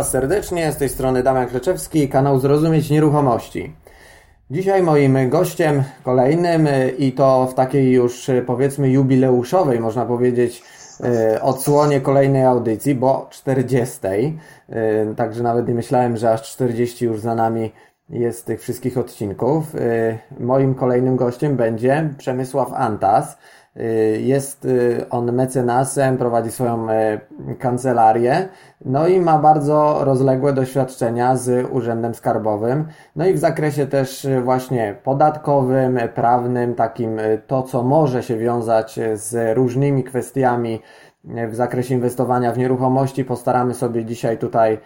[0.00, 3.72] Was serdecznie, z tej strony Damian Kleczewski, kanał Zrozumieć Nieruchomości.
[4.50, 6.68] Dzisiaj moim gościem kolejnym
[6.98, 10.62] i to w takiej już powiedzmy jubileuszowej, można powiedzieć,
[11.04, 14.00] e, odsłonie kolejnej audycji, bo 40.
[14.68, 17.72] E, także nawet nie myślałem, że aż 40 już za nami
[18.10, 19.64] jest tych wszystkich odcinków.
[20.40, 23.38] Moim kolejnym gościem będzie Przemysław Antas.
[23.76, 27.20] Y, jest y, on mecenasem, prowadzi swoją y,
[27.58, 28.48] kancelarię,
[28.84, 34.96] no i ma bardzo rozległe doświadczenia z Urzędem Skarbowym, no i w zakresie też właśnie
[35.04, 40.80] podatkowym, prawnym, takim to, co może się wiązać z różnymi kwestiami
[41.24, 43.24] w zakresie inwestowania w nieruchomości.
[43.24, 44.78] Postaramy sobie dzisiaj tutaj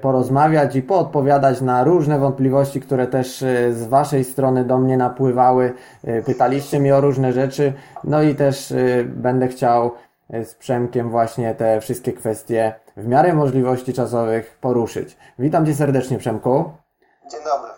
[0.00, 5.72] porozmawiać i poodpowiadać na różne wątpliwości, które też e, z Waszej strony do mnie napływały.
[6.04, 7.72] E, pytaliście mnie o różne rzeczy,
[8.04, 8.74] no i też
[9.06, 9.90] będę chciał
[10.44, 15.16] z Przemkiem właśnie te wszystkie kwestie w miarę możliwości czasowych poruszyć.
[15.38, 16.64] Witam Cię serdecznie, Przemku.
[17.30, 17.72] Dzień dobry.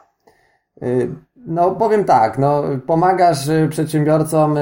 [1.46, 3.38] No, powiem tak, no, pomagasz
[3.70, 4.58] przedsiębiorcom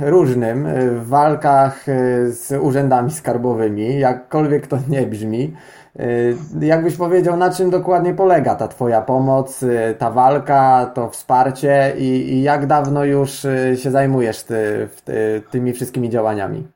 [0.00, 1.84] różnym w walkach
[2.26, 5.54] z urzędami skarbowymi, jakkolwiek to nie brzmi.
[6.00, 11.94] Y, jakbyś powiedział, na czym dokładnie polega ta Twoja pomoc, y, ta walka, to wsparcie
[11.96, 16.72] i, i jak dawno już y, się zajmujesz ty, ty, tymi wszystkimi działaniami?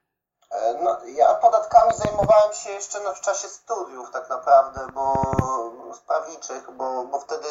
[0.51, 5.23] E, no, ja podatkami zajmowałem się jeszcze no, w czasie studiów tak naprawdę, bo
[5.95, 7.49] sprawniczych, bo, bo wtedy,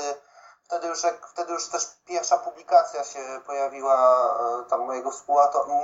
[0.63, 0.99] wtedy, już,
[1.33, 4.27] wtedy już też pierwsza publikacja się pojawiła
[4.59, 5.11] e, tam mojego,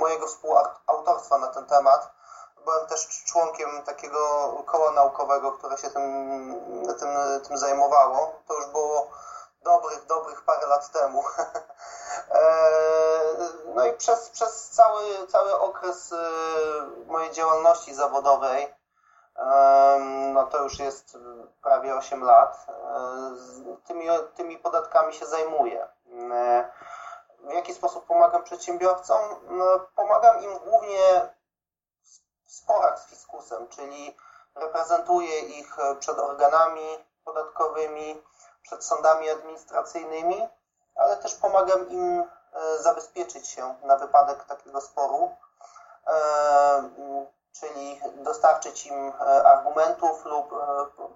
[0.00, 2.14] mojego współautorstwa na ten temat
[2.64, 4.18] byłem też członkiem takiego
[4.66, 6.02] koła naukowego, które się tym,
[6.98, 7.08] tym,
[7.48, 8.32] tym zajmowało.
[8.48, 9.10] To już było
[9.62, 11.22] dobrych, dobrych parę lat temu.
[12.30, 12.70] E,
[13.74, 16.16] no i przez, przez cały, cały okres e,
[17.06, 18.74] mojej działalności zawodowej,
[20.32, 21.18] no to już jest
[21.62, 25.88] prawie 8 lat, e, tymi, tymi podatkami się zajmuję.
[27.38, 29.20] W jaki sposób pomagam przedsiębiorcom?
[29.48, 31.28] No, pomagam im głównie
[32.54, 34.16] sporach z fiskusem, czyli
[34.54, 38.22] reprezentuję ich e, przed organami podatkowymi,
[38.62, 40.48] przed sądami administracyjnymi,
[40.94, 45.30] ale też pomagam im e, zabezpieczyć się na wypadek takiego sporu,
[46.06, 46.90] e,
[47.60, 49.12] czyli dostarczyć im
[49.44, 50.54] argumentów lub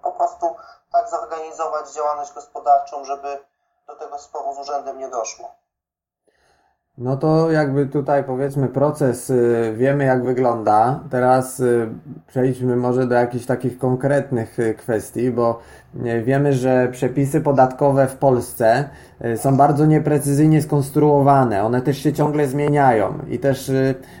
[0.01, 0.55] po prostu
[0.91, 3.45] tak zorganizować działalność gospodarczą, żeby
[3.87, 5.58] do tego sporu z urzędem nie doszło.
[6.99, 10.99] No to jakby tutaj powiedzmy proces y, wiemy jak wygląda.
[11.09, 11.87] Teraz y,
[12.27, 15.59] przejdźmy może do jakichś takich konkretnych y, kwestii, bo
[16.23, 18.89] wiemy, że przepisy podatkowe w Polsce
[19.35, 21.63] są bardzo nieprecyzyjnie skonstruowane.
[21.63, 23.71] One też się ciągle zmieniają i też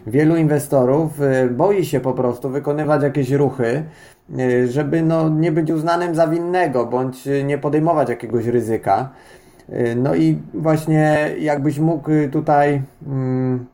[0.07, 1.19] wielu inwestorów
[1.51, 3.83] boi się po prostu wykonywać jakieś ruchy,
[4.69, 9.09] żeby no, nie być uznanym za winnego bądź nie podejmować jakiegoś ryzyka.
[9.73, 13.65] Y, no i właśnie jakbyś mógł tutaj mm,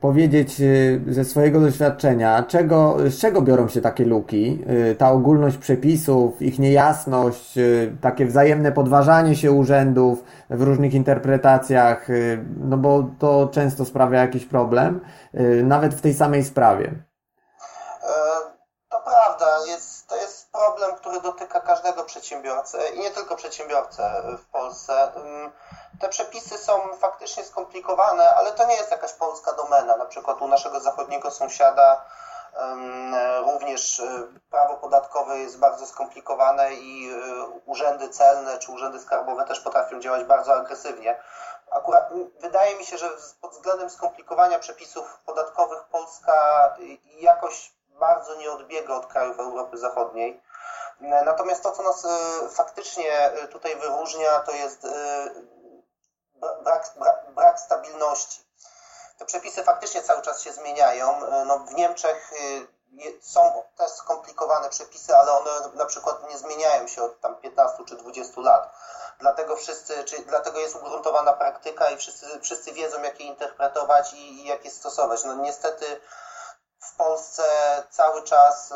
[0.00, 4.58] powiedzieć y, ze swojego doświadczenia, czego, z czego biorą się takie luki,
[4.90, 7.58] y, ta ogólność przepisów, ich niejasność,
[8.00, 12.08] takie wzajemne podważanie się urzędów w różnych interpretacjach,
[12.64, 15.00] no bo to często sprawia jakiś problem,
[15.64, 17.11] nawet w tej samej sprawie.
[21.22, 25.12] Dotyka każdego przedsiębiorcę i nie tylko przedsiębiorcę w Polsce.
[26.00, 29.96] Te przepisy są faktycznie skomplikowane, ale to nie jest jakaś polska domena.
[29.96, 32.04] Na przykład u naszego zachodniego sąsiada
[33.44, 39.60] również y, prawo podatkowe jest bardzo skomplikowane i y, urzędy celne czy urzędy skarbowe też
[39.60, 41.20] potrafią działać bardzo agresywnie.
[41.70, 42.10] Akurat
[42.40, 43.10] wydaje mi się, że
[43.40, 46.34] pod względem skomplikowania przepisów podatkowych Polska
[47.20, 50.40] jakoś bardzo nie odbiega od krajów Europy Zachodniej.
[51.02, 55.30] Natomiast to, co nas e, faktycznie e, tutaj wyróżnia, to jest e,
[56.62, 58.44] brak, brak, brak stabilności.
[59.18, 61.20] Te przepisy faktycznie cały czas się zmieniają.
[61.46, 62.32] No, w Niemczech
[63.20, 67.96] są też skomplikowane przepisy, ale one na przykład nie zmieniają się od tam 15 czy
[67.96, 68.74] 20 lat.
[69.18, 74.40] Dlatego wszyscy, czy, dlatego jest ugruntowana praktyka i wszyscy, wszyscy wiedzą, jak je interpretować i,
[74.40, 75.24] i jak je stosować.
[75.24, 76.00] No niestety
[76.80, 77.44] w Polsce
[77.90, 78.72] cały czas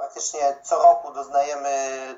[0.00, 1.70] praktycznie co roku doznajemy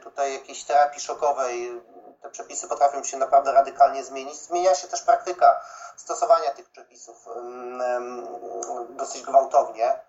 [0.02, 1.82] tutaj jakiejś terapii szokowej.
[2.22, 4.36] Te przepisy potrafią się naprawdę radykalnie zmienić.
[4.36, 5.60] Zmienia się też praktyka
[5.96, 7.16] stosowania tych przepisów
[8.88, 10.00] dosyć gwałtownie.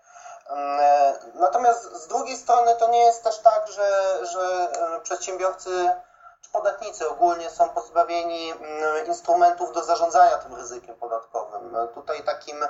[1.34, 4.72] Natomiast z drugiej strony to nie jest też tak, że, że
[5.02, 5.90] przedsiębiorcy
[6.48, 11.76] podatnicy ogólnie są pozbawieni mm, instrumentów do zarządzania tym ryzykiem podatkowym.
[11.94, 12.66] Tutaj takim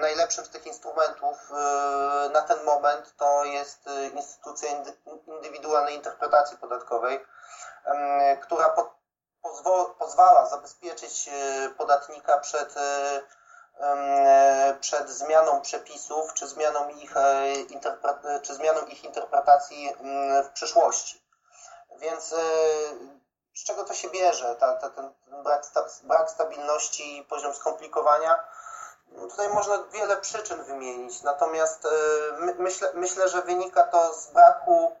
[0.00, 1.36] najlepszym z tych instrumentów
[2.32, 3.80] na ten moment to jest
[4.14, 4.68] instytucja
[5.26, 7.26] indywidualnej interpretacji podatkowej,
[8.42, 8.74] która
[9.98, 11.30] pozwala zabezpieczyć
[11.78, 12.74] podatnika przed
[14.80, 21.23] przed zmianą przepisów czy zmianą ich, e, czy zmianą ich interpretacji mm, w przyszłości.
[21.98, 22.36] Więc e,
[23.54, 25.12] z czego to się bierze, ta, ta, ten
[25.42, 25.62] brak,
[26.02, 28.44] brak stabilności i poziom skomplikowania?
[29.08, 31.88] No, tutaj można wiele przyczyn wymienić, natomiast e,
[32.38, 34.96] my, myślę, myślę, że wynika to z braku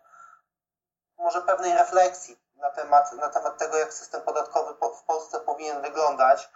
[1.18, 6.50] może pewnej refleksji na temat, na temat tego, jak system podatkowy w Polsce powinien wyglądać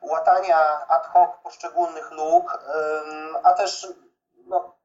[0.00, 2.58] łatania ad hoc poszczególnych luk,
[3.42, 3.86] a też
[4.46, 4.76] no,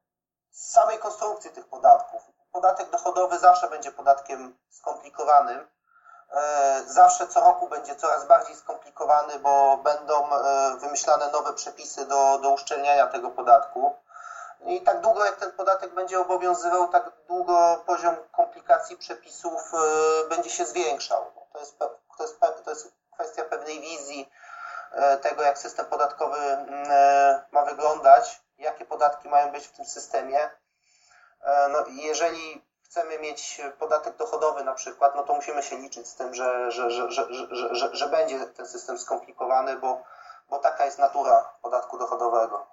[0.50, 2.22] samej konstrukcji tych podatków.
[2.58, 5.68] Podatek dochodowy zawsze będzie podatkiem skomplikowanym.
[6.32, 12.38] E, zawsze co roku będzie coraz bardziej skomplikowany, bo będą e, wymyślane nowe przepisy do,
[12.38, 13.94] do uszczelniania tego podatku.
[14.66, 20.50] I tak długo jak ten podatek będzie obowiązywał, tak długo poziom komplikacji przepisów e, będzie
[20.50, 21.24] się zwiększał.
[21.52, 21.90] To jest, to
[22.20, 24.30] jest, to jest kwestia pewnej wizji,
[25.22, 26.86] tego, jak system podatkowy mm,
[27.52, 30.50] ma wyglądać, jakie podatki mają być w tym systemie.
[31.44, 36.16] E, no, jeżeli chcemy mieć podatek dochodowy na przykład, no to musimy się liczyć z
[36.16, 40.02] tym, że, że, że, że, że, że, że będzie ten system skomplikowany, bo,
[40.50, 42.66] bo taka jest natura podatku dochodowego.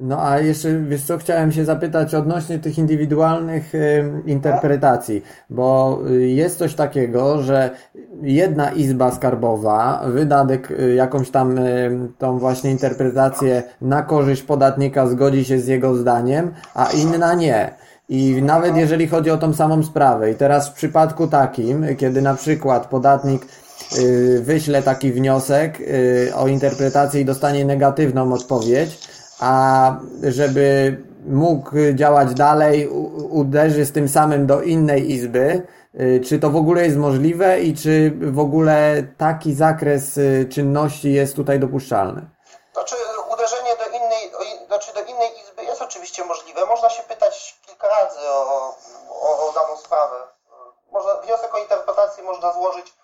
[0.00, 6.28] No a jeszcze, wiesz co, chciałem się zapytać odnośnie tych indywidualnych y, interpretacji, bo y,
[6.28, 7.70] jest coś takiego, że
[8.22, 15.44] jedna izba skarbowa wyda y, jakąś tam y, tą właśnie interpretację na korzyść podatnika, zgodzi
[15.44, 17.74] się z jego zdaniem, a inna nie.
[18.12, 22.34] I nawet jeżeli chodzi o tą samą sprawę, i teraz w przypadku takim, kiedy na
[22.34, 23.46] przykład podatnik
[23.98, 28.98] y, wyśle taki wniosek y, o interpretację i dostanie negatywną odpowiedź,
[29.40, 32.88] a żeby mógł działać dalej,
[33.30, 35.66] uderzy z tym samym do innej izby.
[36.00, 40.20] Y, czy to w ogóle jest możliwe i czy w ogóle taki zakres
[40.50, 42.22] czynności jest tutaj dopuszczalny?
[42.72, 42.94] Znaczy,
[43.32, 44.30] uderzenie do innej,
[44.66, 46.66] znaczy do innej izby jest oczywiście możliwe.
[46.66, 48.74] Można się pytać kilka razy o,
[49.10, 50.16] o, o daną sprawę.
[50.90, 52.94] Można, wniosek o interpretację można złożyć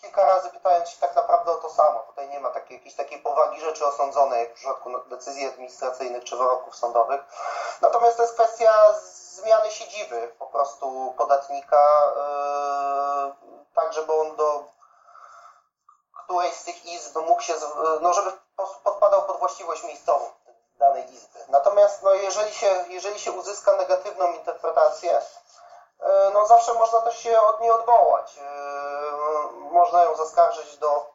[0.00, 2.00] kilka razy pytając się tak naprawdę o to samo.
[2.70, 7.20] Jakiejś takiej powagi rzeczy osądzonej, jak w przypadku decyzji administracyjnych czy wyroków sądowych.
[7.80, 8.94] Natomiast to jest kwestia
[9.34, 12.12] zmiany siedziby po prostu podatnika,
[13.26, 14.64] yy, tak żeby on do
[16.24, 17.54] którejś z tych izb mógł się,
[18.00, 18.32] no żeby
[18.84, 20.30] podpadał pod właściwość miejscową
[20.78, 21.38] danej izby.
[21.48, 25.20] Natomiast no, jeżeli, się, jeżeli się uzyska negatywną interpretację,
[26.02, 28.38] E, no zawsze można też się od niej odwołać.
[28.38, 28.42] E,
[29.52, 31.09] można ją zaskarżyć do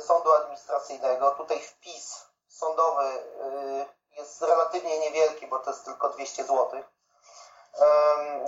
[0.00, 1.30] sądu administracyjnego.
[1.30, 3.24] Tutaj wpis sądowy
[4.16, 6.82] jest relatywnie niewielki, bo to jest tylko 200 zł.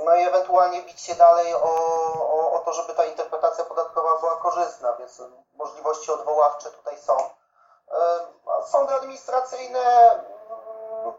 [0.05, 1.61] No i ewentualnie bić się dalej o,
[2.15, 5.23] o, o to, żeby ta interpretacja podatkowa była korzystna, więc
[5.55, 7.17] możliwości odwoławcze tutaj są.
[8.47, 11.13] A sądy administracyjne mm,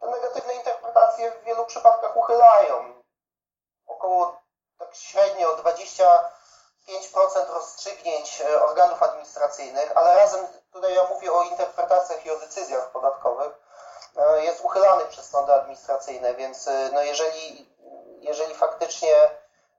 [0.00, 3.02] te negatywne interpretacje w wielu przypadkach uchylają
[3.86, 4.42] około
[4.78, 5.50] tak średnio
[6.88, 12.90] 25% rozstrzygnięć e, organów administracyjnych, ale razem tutaj ja mówię o interpretacjach i o decyzjach
[12.90, 13.52] podatkowych,
[14.16, 17.70] e, jest uchylany przez sądy administracyjne, więc e, no jeżeli,
[18.20, 19.30] jeżeli faktycznie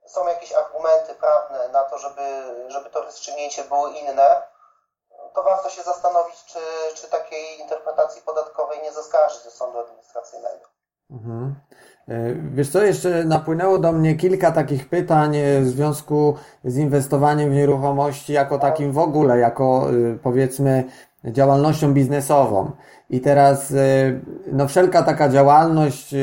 [0.06, 4.42] są jakieś argumenty prawne na to, żeby, żeby to rozstrzygnięcie było inne,
[5.34, 6.60] to warto się zastanowić, czy,
[6.94, 10.68] czy takiej interpretacji podatkowej nie zaskarżyć do sądu administracyjnego.
[11.10, 11.47] Mhm.
[12.08, 16.34] E, wiesz co, jeszcze napłynęło do mnie kilka takich pytań e, w związku
[16.64, 20.84] z inwestowaniem w nieruchomości jako takim w ogóle, jako e, powiedzmy
[21.24, 22.70] działalnością biznesową.
[23.10, 23.74] I teraz
[24.52, 26.14] no wszelka taka działalność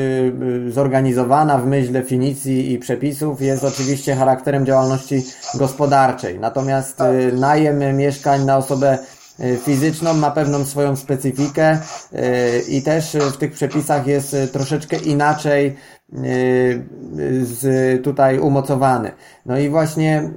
[0.68, 5.24] zorganizowana w myśl definicji i przepisów jest oczywiście charakterem działalności
[5.54, 6.40] gospodarczej.
[6.40, 6.98] Natomiast
[7.32, 8.98] najem mieszkań na osobę
[9.62, 11.78] fizyczną, ma pewną swoją specyfikę
[12.12, 15.76] e, i też w tych przepisach jest e, troszeczkę inaczej
[17.42, 19.10] z, tutaj umocowany.
[19.46, 20.30] No i właśnie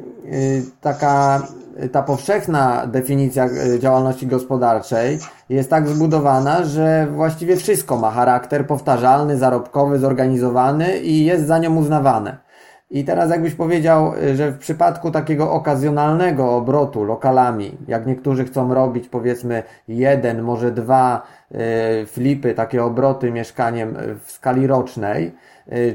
[0.81, 1.47] taka
[1.91, 9.99] ta powszechna definicja działalności gospodarczej jest tak zbudowana, że właściwie wszystko ma charakter powtarzalny, zarobkowy,
[9.99, 12.48] zorganizowany i jest za nią uznawane.
[12.91, 19.07] I teraz jakbyś powiedział, że w przypadku takiego okazjonalnego obrotu lokalami, jak niektórzy chcą robić
[19.07, 25.35] powiedzmy jeden, może dwa e, flipy, takie obroty mieszkaniem w skali rocznej,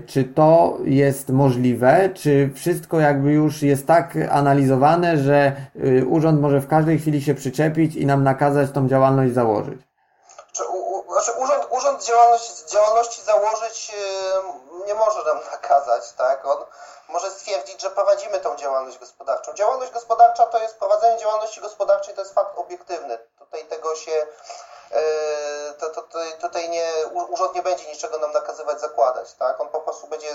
[0.07, 2.11] Czy to jest możliwe?
[2.15, 5.57] Czy wszystko jakby już jest tak analizowane, że
[6.09, 9.81] urząd może w każdej chwili się przyczepić i nam nakazać tą działalność założyć?
[11.13, 13.93] Znaczy urząd, urząd działalności, działalności założyć
[14.87, 16.47] nie może nam nakazać, tak?
[16.47, 16.65] On
[17.09, 19.55] może stwierdzić, że prowadzimy tą działalność gospodarczą.
[19.55, 23.19] Działalność gospodarcza to jest prowadzenie działalności gospodarczej, to jest fakt obiektywny.
[23.39, 24.27] Tutaj tego się
[24.91, 25.03] e,
[25.79, 26.93] to, to, to, tutaj nie,
[27.29, 29.35] urząd nie będzie niczego nam nakazywać, zakładać.
[29.35, 29.61] Tak?
[29.61, 30.29] On po prostu będzie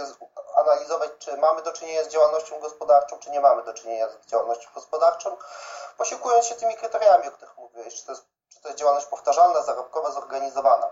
[0.55, 4.69] analizować, czy mamy do czynienia z działalnością gospodarczą, czy nie mamy do czynienia z działalnością
[4.75, 5.37] gospodarczą,
[5.97, 9.61] posiłkując się tymi kryteriami, o których mówiłeś, czy to jest, czy to jest działalność powtarzalna,
[9.61, 10.89] zarobkowa, zorganizowana.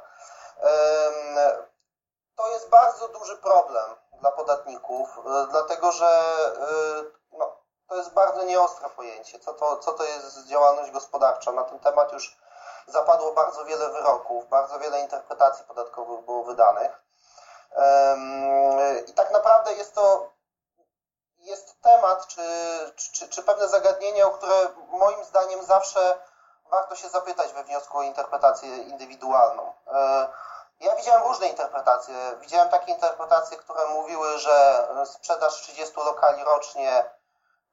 [2.38, 7.56] To jest bardzo duży problem dla podatników, e, dlatego że e, no,
[7.88, 11.52] to jest bardzo nieostre pojęcie, co to, co to jest działalność gospodarcza.
[11.52, 12.38] Na ten temat już
[12.88, 17.04] zapadło bardzo wiele wyroków, bardzo wiele interpretacji podatkowych było wydanych.
[19.08, 20.30] I tak naprawdę jest to
[21.38, 22.42] jest temat, czy,
[22.96, 24.56] czy, czy pewne zagadnienie, o które
[24.88, 26.20] moim zdaniem zawsze
[26.72, 29.74] warto się zapytać we wniosku o interpretację indywidualną.
[30.80, 32.16] Ja widziałem różne interpretacje.
[32.42, 37.18] Widziałem takie interpretacje, które mówiły, że sprzedaż 30 lokali rocznie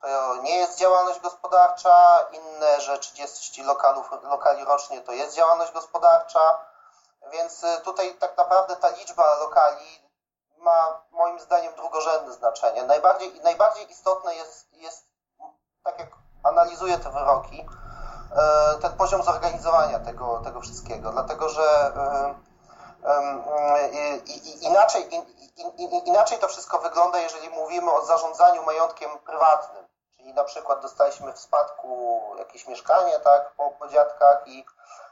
[0.04, 6.58] to nie jest działalność gospodarcza, inne, że 30 lokalów, lokali rocznie to jest działalność gospodarcza.
[7.32, 10.10] Więc y, tutaj tak naprawdę ta liczba lokali
[10.58, 12.82] ma moim zdaniem drugorzędne znaczenie.
[12.82, 15.06] Najbardziej, najbardziej istotne jest, jest,
[15.84, 16.08] tak jak
[16.42, 17.66] analizuję te wyroki,
[18.76, 21.10] y, ten poziom zorganizowania tego, tego wszystkiego.
[21.12, 21.92] Dlatego, że
[22.40, 22.53] y,
[24.60, 25.08] Inaczej,
[26.04, 29.84] inaczej to wszystko wygląda, jeżeli mówimy o zarządzaniu majątkiem prywatnym.
[30.16, 34.64] Czyli na przykład dostaliśmy w spadku jakieś mieszkanie, tak, po, po dziadkach i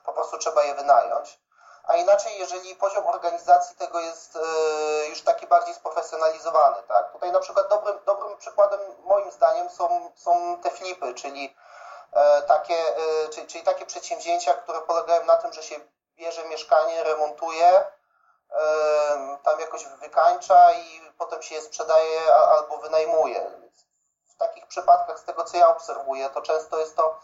[0.05, 1.41] po prostu trzeba je wynająć.
[1.85, 4.41] A inaczej, jeżeli poziom organizacji tego jest e,
[5.09, 7.13] już taki bardziej sprofesjonalizowany, tak.
[7.13, 11.57] Tutaj na przykład dobrym, dobrym przykładem moim zdaniem są, są te flipy, czyli
[12.13, 15.77] e, takie, e, czyli, czyli takie przedsięwzięcia, które polegają na tym, że się
[16.17, 17.85] bierze mieszkanie, remontuje,
[19.43, 23.51] tam jakoś wykańcza i potem się je sprzedaje albo wynajmuje.
[24.29, 27.19] W takich przypadkach, z tego co ja obserwuję, to często jest to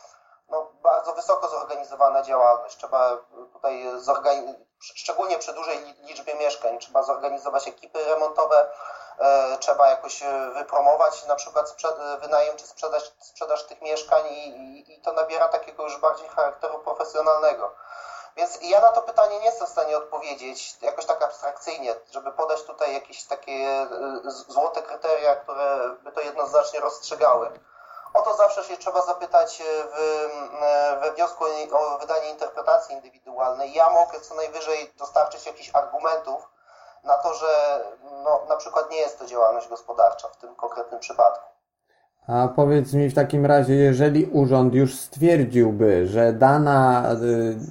[0.48, 2.76] no, bardzo wysoko zorganizowana działalność.
[2.76, 3.16] Trzeba
[3.52, 3.84] tutaj,
[4.80, 8.70] szczególnie przy dużej liczbie mieszkań, trzeba zorganizować ekipy remontowe,
[9.18, 10.22] e, trzeba jakoś
[10.54, 11.76] wypromować na przykład
[12.20, 16.78] wynajem czy sprzedaż, sprzedaż tych mieszkań i, i, i to nabiera takiego już bardziej charakteru
[16.78, 17.74] profesjonalnego.
[18.36, 22.62] Więc ja na to pytanie nie jestem w stanie odpowiedzieć jakoś tak abstrakcyjnie, żeby podać
[22.62, 23.88] tutaj jakieś takie e,
[24.24, 27.50] złote kryteria, które by to jednoznacznie rozstrzygały.
[28.14, 29.94] O to zawsze się trzeba zapytać e, w,
[30.62, 33.74] e, we wniosku o wydanie interpretacji indywidualnej.
[33.74, 36.48] Ja mogę co najwyżej dostarczyć jakichś argumentów
[37.04, 41.57] na to, że no, na przykład nie jest to działalność gospodarcza w tym konkretnym przypadku.
[42.28, 47.04] A powiedz mi w takim razie, jeżeli urząd już stwierdziłby, że dana,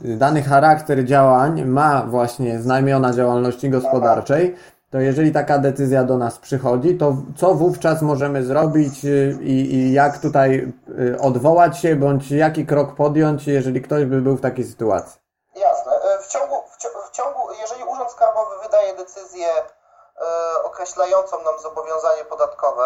[0.06, 4.56] y, dany charakter działań ma właśnie znamiona działalności gospodarczej,
[4.92, 9.94] to jeżeli taka decyzja do nas przychodzi, to co wówczas możemy zrobić y, i, i
[9.94, 14.66] jak tutaj y, odwołać się, bądź jaki krok podjąć, jeżeli ktoś by był w takiej
[14.66, 15.22] sytuacji?
[15.56, 15.92] Jasne.
[15.92, 16.56] E, w ciągu,
[17.08, 22.84] w ciągu jeżeli Urząd Skarbowy wydaje decyzję e, określającą nam zobowiązanie podatkowe,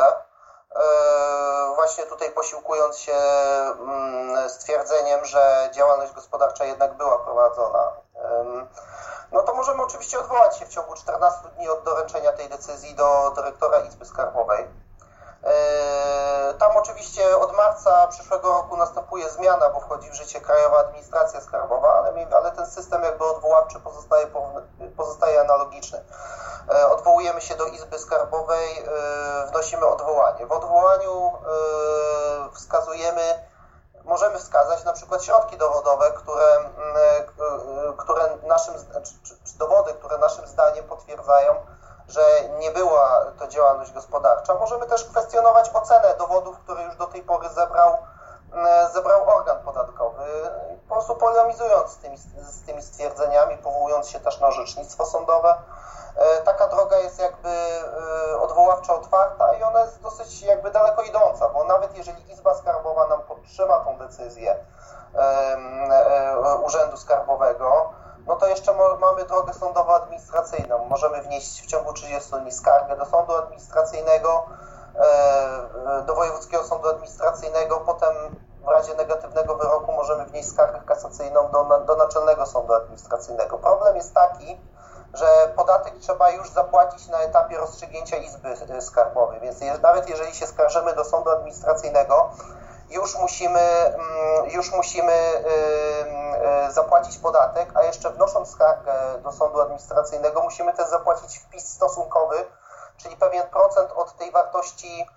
[1.75, 7.91] właśnie tutaj posiłkując się mm, stwierdzeniem, że działalność gospodarcza jednak była prowadzona.
[9.31, 13.31] No to możemy oczywiście odwołać się w ciągu 14 dni od doręczenia tej decyzji do
[13.35, 14.67] dyrektora Izby Skarbowej.
[15.43, 21.41] E, tam oczywiście od marca przyszłego roku następuje zmiana, bo wchodzi w życie Krajowa Administracja
[21.41, 22.05] Skarbowa,
[22.35, 24.27] ale, ten system jakby odwoławczy pozostaje,
[24.97, 26.03] pozostaje analogiczny.
[26.69, 30.45] E, odwołujemy się do Izby Skarbowej, e, wnosimy odwołanie.
[30.45, 31.31] W odwołaniu
[32.53, 33.21] wskazujemy,
[34.03, 36.57] możemy wskazać na przykład środki dowodowe, które,
[37.97, 38.73] które naszym,
[39.43, 41.55] czy dowody, które naszym zdaniem potwierdzają,
[42.11, 42.21] że
[42.59, 44.53] nie była to działalność gospodarcza.
[44.53, 47.97] Możemy też kwestionować ocenę dowodów, które już do tej pory zebrał,
[48.53, 50.23] mm, zebrał organ podatkowy,
[50.89, 55.55] po prostu polemizując z tymi, z tymi stwierdzeniami, powołując się też na orzecznictwo sądowe.
[56.15, 61.49] E, taka droga jest jakby e, odwoławcza otwarta i ona jest dosyć jakby daleko idąca,
[61.49, 64.55] bo nawet jeżeli Izba Skarbowa nam podtrzyma tą decyzję
[65.15, 67.89] e, Urzędu Skarbowego,
[68.27, 70.87] no to jeszcze mamy drogę sądowo-administracyjną.
[70.89, 74.45] Możemy wnieść w ciągu 30 dni skargę do sądu administracyjnego,
[74.95, 78.15] e, do Wojewódzkiego Sądu Administracyjnego, potem
[78.65, 83.57] w razie negatywnego wyroku możemy wnieść skargę kasacyjną do, do Naczelnego Sądu Administracyjnego.
[83.57, 84.61] Problem jest taki,
[85.13, 89.39] że podatek trzeba już zapłacić na etapie rozstrzygnięcia Izby Skarbowej.
[89.39, 92.29] Więc nawet jeżeli się skarżymy do sądu administracyjnego,
[92.91, 98.93] już musimy, mm, już musimy y, y, zapłacić podatek, a jeszcze wnosząc skargę
[99.23, 102.45] do sądu administracyjnego, musimy też zapłacić wpis stosunkowy,
[102.97, 105.07] czyli pewien procent od tej wartości,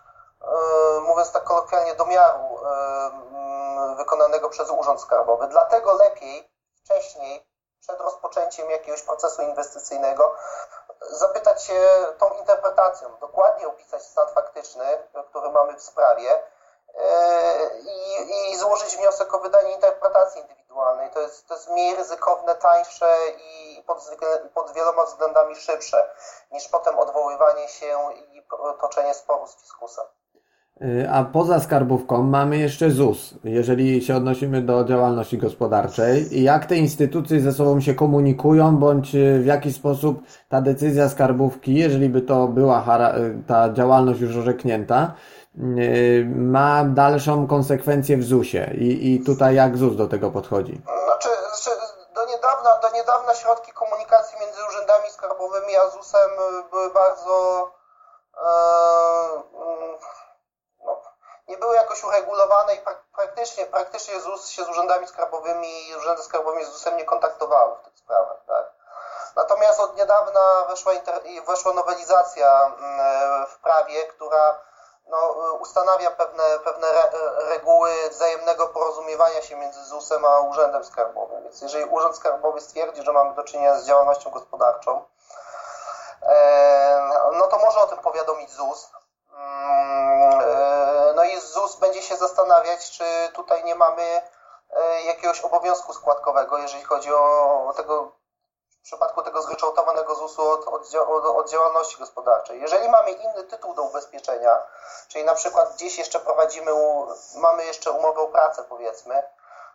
[0.42, 5.48] y, mówiąc tak kolokwialnie, domiaru mm, wykonanego przez Urząd Skarbowy.
[5.48, 6.50] Dlatego lepiej
[6.84, 7.46] wcześniej,
[7.80, 10.34] przed rozpoczęciem jakiegoś procesu inwestycyjnego,
[11.10, 11.80] zapytać się
[12.18, 14.84] tą interpretacją, dokładnie opisać stan faktyczny,
[15.30, 16.42] który mamy w sprawie,
[17.84, 21.10] i, i złożyć wniosek o wydanie interpretacji indywidualnej.
[21.10, 23.06] To jest, to jest mniej ryzykowne, tańsze
[23.38, 24.16] i pod,
[24.54, 25.96] pod wieloma względami szybsze
[26.52, 27.86] niż potem odwoływanie się
[28.34, 28.42] i
[28.80, 30.04] toczenie sporu z fiskusem.
[30.80, 36.42] E, a poza skarbówką mamy jeszcze ZUS, jeżeli się odnosimy do działalności gospodarczej.
[36.42, 41.74] Jak te instytucje ze sobą się komunikują, bądź e, w jaki sposób ta decyzja skarbówki,
[41.74, 42.84] jeżeli by to była
[43.48, 45.43] ta działalność już orzeknięta, Y,
[46.24, 50.82] ma dalszą konsekwencję w ZUS-ie i, i tutaj jak ZUS do tego podchodzi?
[51.04, 51.80] Znaczy, znaczy,
[52.14, 56.30] do, niedawna, do niedawna środki komunikacji między urzędami skarbowymi a ZUS-em
[56.70, 57.70] były bardzo
[58.36, 58.48] e,
[60.84, 61.02] no,
[61.48, 62.78] nie były jakoś uregulowane i
[63.16, 67.84] praktycznie, praktycznie ZUS się z urzędami skarbowymi i urzędy skarbowe z ZUS-em nie kontaktowały w
[67.84, 68.44] tych sprawach.
[68.46, 68.72] Tak?
[69.36, 70.92] Natomiast od niedawna weszła,
[71.46, 72.70] weszła nowelizacja
[73.48, 74.58] w prawie, która
[75.14, 77.10] no, ustanawia pewne, pewne re,
[77.48, 81.42] reguły wzajemnego porozumiewania się między ZUS-em a Urzędem Skarbowym.
[81.42, 85.04] Więc jeżeli Urząd Skarbowy stwierdzi, że mamy do czynienia z działalnością gospodarczą,
[87.38, 88.90] no to może o tym powiadomić ZUS.
[89.32, 94.22] Mm, e, no i ZUS będzie się zastanawiać, czy tutaj nie mamy
[94.70, 98.12] e, jakiegoś obowiązku składkowego, jeżeli chodzi o tego
[98.84, 100.94] w przypadku tego zryczałtowanego ZUS-u od, od,
[101.24, 102.60] od, działalności gospodarczej.
[102.60, 104.62] Jeżeli mamy inny tytuł do ubezpieczenia,
[105.08, 106.70] czyli na przykład gdzieś jeszcze prowadzimy,
[107.36, 109.22] mamy jeszcze umowę o pracę powiedzmy,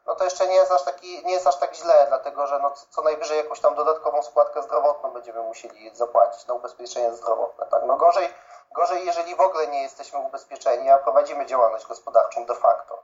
[0.05, 2.73] no to jeszcze nie jest aż, taki, nie jest aż tak źle, dlatego że no
[2.89, 7.65] co najwyżej jakąś tam dodatkową składkę zdrowotną będziemy musieli zapłacić na ubezpieczenie zdrowotne.
[7.65, 7.83] Tak?
[7.85, 8.33] No gorzej,
[8.71, 13.03] gorzej, jeżeli w ogóle nie jesteśmy ubezpieczeni, a prowadzimy działalność gospodarczą de facto.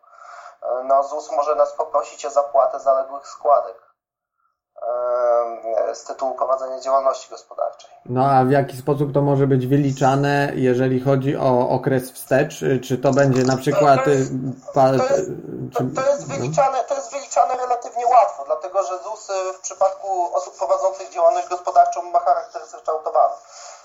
[0.84, 3.85] No ZUS może nas poprosić o zapłatę zaległych składek
[5.94, 7.90] z tytułu prowadzenia działalności gospodarczej.
[8.06, 12.64] No a w jaki sposób to może być wyliczane, jeżeli chodzi o okres wstecz?
[12.84, 14.04] Czy to będzie na przykład...
[14.04, 14.32] To jest,
[14.74, 15.30] to jest,
[15.74, 20.58] to, to jest, wyliczane, to jest wyliczane relatywnie łatwo, dlatego że ZUS w przypadku osób
[20.58, 23.34] prowadzących działalność gospodarczą ma charakter zryczałtowany.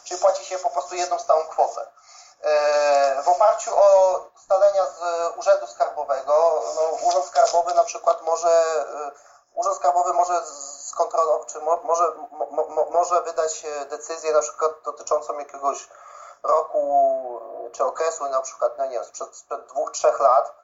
[0.04, 1.80] Czyli płaci się po prostu jedną stałą kwotę.
[2.42, 4.98] E, w oparciu o ustalenia z
[5.38, 9.29] Urzędu Skarbowego, no, Urząd Skarbowy na przykład może e,
[9.60, 10.46] Urząd Skarbowy może
[10.80, 12.12] skontrolować, czy mo, może,
[12.50, 15.88] mo, może wydać decyzję na przykład dotyczącą jakiegoś
[16.42, 17.40] roku
[17.72, 20.54] czy okresu, na przykład, no nie wiem, sprzed, sprzed dwóch, trzech lat.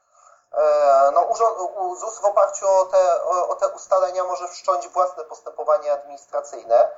[0.53, 1.57] E, no, urząd,
[2.01, 6.91] ZUS w oparciu o te, o, te ustalenia może wszcząć własne postępowanie administracyjne,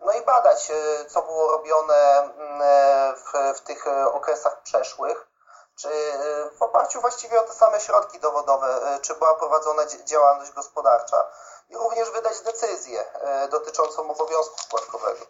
[0.00, 5.33] no i badać, e, co było robione e, w, w tych okresach przeszłych
[5.76, 10.52] czy e, w oparciu właściwie o te same środki dowodowe, e, czy była prowadzona działalność
[10.52, 11.26] gospodarcza
[11.68, 15.26] i również wydać decyzję e, dotyczącą obowiązku składkowego.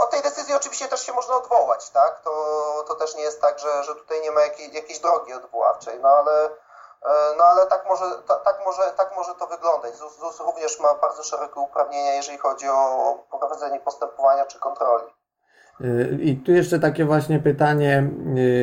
[0.00, 2.20] Od tej decyzji oczywiście też się można odwołać, tak?
[2.20, 6.00] To, to też nie jest tak, że, że tutaj nie ma jakiej, jakiejś drogi odwoławczej,
[6.00, 6.50] no ale,
[7.36, 9.96] no ale tak, może, tak, może, tak może to wyglądać.
[9.96, 15.14] ZUS, ZUS również ma bardzo szerokie uprawnienia, jeżeli chodzi o prowadzenie postępowania czy kontroli.
[16.22, 18.08] I tu jeszcze takie właśnie pytanie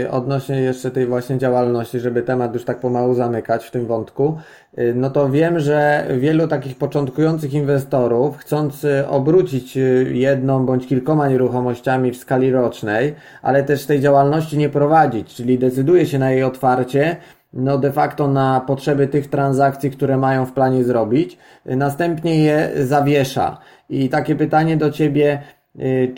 [0.04, 4.38] y, odnośnie jeszcze tej właśnie działalności, żeby temat już tak pomału zamykać w tym wątku.
[4.78, 9.78] Y, no to wiem, że wielu takich początkujących inwestorów, chcąc y, obrócić
[10.12, 16.06] jedną bądź kilkoma nieruchomościami w skali rocznej, ale też tej działalności nie prowadzić, czyli decyduje
[16.06, 17.18] się na jej otwarcie,
[17.54, 23.58] no de facto na potrzeby tych transakcji, które mają w planie zrobić, następnie je zawiesza.
[23.90, 25.63] I takie pytanie do Ciebie, Y,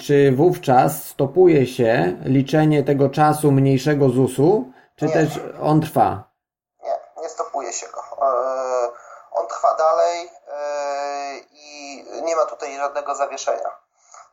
[0.05, 5.13] czy wówczas stopuje się liczenie tego czasu mniejszego ZUS-u, czy nie.
[5.13, 6.23] też on trwa?
[6.83, 8.01] Nie, nie stopuje się go.
[8.01, 8.27] E,
[9.31, 10.59] on trwa dalej e,
[11.51, 13.69] i nie ma tutaj żadnego zawieszenia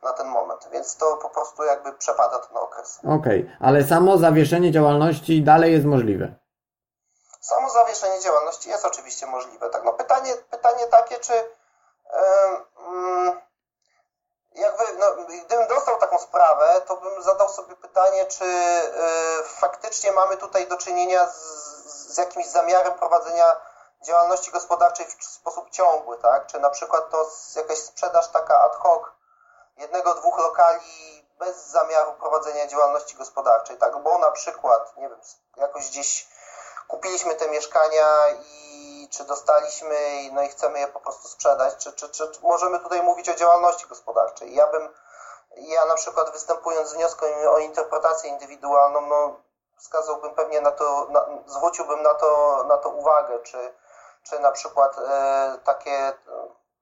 [0.03, 2.99] na ten moment, więc to po prostu jakby przepada ten okres.
[2.99, 3.57] Okej, okay.
[3.59, 6.35] ale samo zawieszenie działalności dalej jest możliwe?
[7.41, 9.69] Samo zawieszenie działalności jest oczywiście możliwe.
[9.69, 11.43] Tak, no pytanie, pytanie takie, czy yy,
[14.55, 15.05] jakby, no,
[15.45, 20.77] gdybym dostał taką sprawę, to bym zadał sobie pytanie, czy y, faktycznie mamy tutaj do
[20.77, 21.37] czynienia z,
[22.13, 23.55] z jakimś zamiarem prowadzenia
[24.01, 26.47] działalności gospodarczej w sposób ciągły, tak?
[26.47, 29.03] Czy na przykład to jakaś sprzedaż taka ad hoc
[29.77, 35.19] jednego, dwóch lokali bez zamiaru prowadzenia działalności gospodarczej, tak, bo na przykład, nie wiem,
[35.57, 36.27] jakoś gdzieś
[36.87, 38.72] kupiliśmy te mieszkania i
[39.13, 39.95] czy dostaliśmy,
[40.31, 43.87] no i chcemy je po prostu sprzedać, czy, czy, czy możemy tutaj mówić o działalności
[43.87, 44.55] gospodarczej.
[44.55, 44.89] Ja bym,
[45.55, 49.39] ja na przykład występując z wnioskiem o interpretację indywidualną, no
[49.77, 53.73] wskazałbym pewnie na to, na, zwróciłbym na to, na to uwagę, czy,
[54.23, 56.13] czy na przykład e, takie e,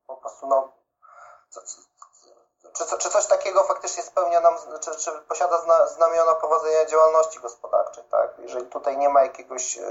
[0.07, 0.71] po prostu no,
[2.73, 8.03] czy, czy coś takiego faktycznie spełnia nam, czy, czy posiada zna, znamiona prowadzenia działalności gospodarczej,
[8.03, 8.39] tak?
[8.39, 9.81] Jeżeli tutaj nie ma jakiegoś e,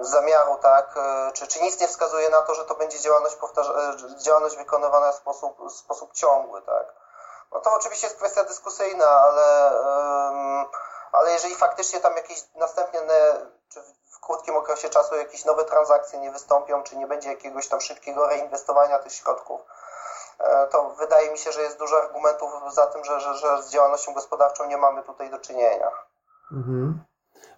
[0.00, 0.94] zamiaru, tak?
[0.96, 5.12] E, czy, czy nic nie wskazuje na to, że to będzie działalność, e, działalność wykonywana
[5.12, 6.94] w sposób, w sposób ciągły, tak?
[7.52, 9.70] No to oczywiście jest kwestia dyskusyjna, ale,
[11.12, 13.00] ale jeżeli faktycznie tam jakieś następne,
[13.68, 17.80] czy w krótkim okresie czasu jakieś nowe transakcje nie wystąpią, czy nie będzie jakiegoś tam
[17.80, 19.60] szybkiego reinwestowania tych środków,
[20.40, 23.70] E, to wydaje mi się, że jest dużo argumentów za tym, że, że, że z
[23.70, 25.90] działalnością gospodarczą nie mamy tutaj do czynienia.
[26.52, 27.04] Mhm.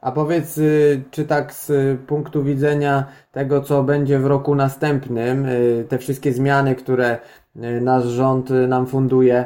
[0.02, 5.86] A powiedz, y, czy tak z punktu widzenia tego, co będzie w roku następnym, y,
[5.88, 7.18] te wszystkie zmiany, które
[7.56, 9.44] y, nasz rząd nam funduje,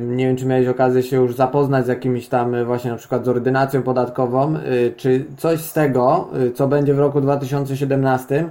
[0.00, 3.28] nie wiem, czy miałeś okazję się już zapoznać z jakimiś tam właśnie na przykład z
[3.28, 4.54] ordynacją podatkową,
[4.96, 8.50] czy coś z tego, co będzie w roku 2017,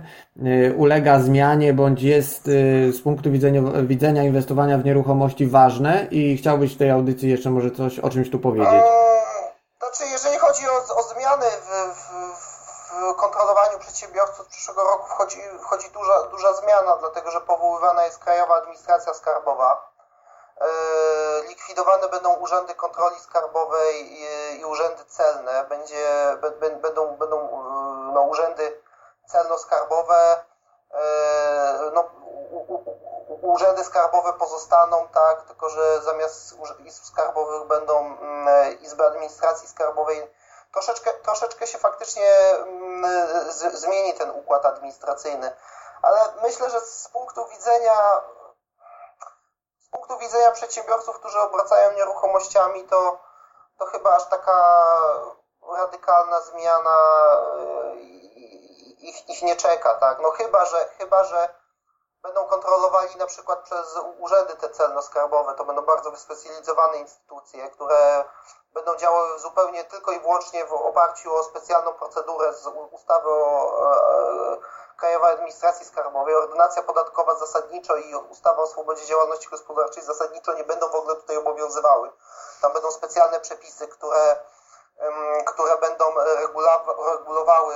[0.78, 2.46] ulega zmianie, bądź jest
[2.92, 7.72] z punktu widzenia, widzenia inwestowania w nieruchomości ważne i chciałbyś w tej audycji jeszcze może
[7.72, 8.82] coś o czymś tu powiedzieć?
[9.98, 15.90] Znaczy, jeżeli chodzi o, o zmiany w, w, w, kontrolowaniu przedsiębiorców przyszłego roku, wchodzi, wchodzi
[15.90, 19.92] duża, duża zmiana, dlatego że powoływana jest Krajowa Administracja Skarbowa.
[20.62, 20.68] E,
[21.48, 25.66] likwidowane będą urzędy kontroli skarbowej i, i urzędy celne.
[25.70, 26.38] Będzie,
[26.82, 28.82] będą, będą e, no, urzędy
[29.28, 30.36] celno-skarbowe.
[30.94, 32.10] E, no,
[33.42, 40.28] urzędy skarbowe pozostaną, tak, tylko że zamiast izb skarbowych będą mm, izby administracji skarbowej.
[40.78, 43.06] Troszeczkę, troszeczkę się faktycznie mm,
[43.74, 45.52] zmieni ten układ administracyjny,
[46.02, 48.22] ale myślę, że z punktu widzenia
[49.80, 53.20] z punktu widzenia przedsiębiorców, którzy obracają nieruchomościami, to,
[53.78, 54.86] to chyba aż taka
[55.78, 56.98] radykalna zmiana
[57.60, 57.96] e,
[59.00, 60.20] ich, ich nie czeka, tak?
[60.22, 61.50] No chyba, że chyba, że
[62.28, 65.56] będą kontrolowali na przykład przez urzędy te celno-skarbowe.
[65.56, 68.24] To będą bardzo wyspecjalizowane instytucje, które
[68.74, 74.58] będą działały zupełnie tylko i wyłącznie w oparciu o specjalną procedurę z ustawy o e,
[74.98, 76.36] Krajowej Administracji Skarbowej.
[76.36, 81.38] Ordynacja podatkowa zasadniczo i ustawa o swobodzie działalności gospodarczej zasadniczo nie będą w ogóle tutaj
[81.38, 82.12] obowiązywały.
[82.62, 84.36] Tam będą specjalne przepisy, które,
[85.46, 87.76] które będą regulowały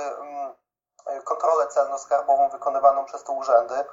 [1.24, 3.84] kontrolę celno-skarbową wykonywaną przez te urzędy.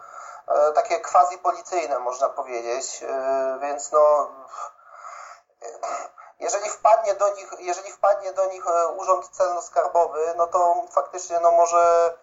[0.49, 4.27] E, takie quasi policyjne można powiedzieć, e, więc no
[6.39, 11.51] jeżeli wpadnie do nich, jeżeli wpadnie do nich e, urząd celno-skarbowy, no to faktycznie no
[11.51, 12.13] może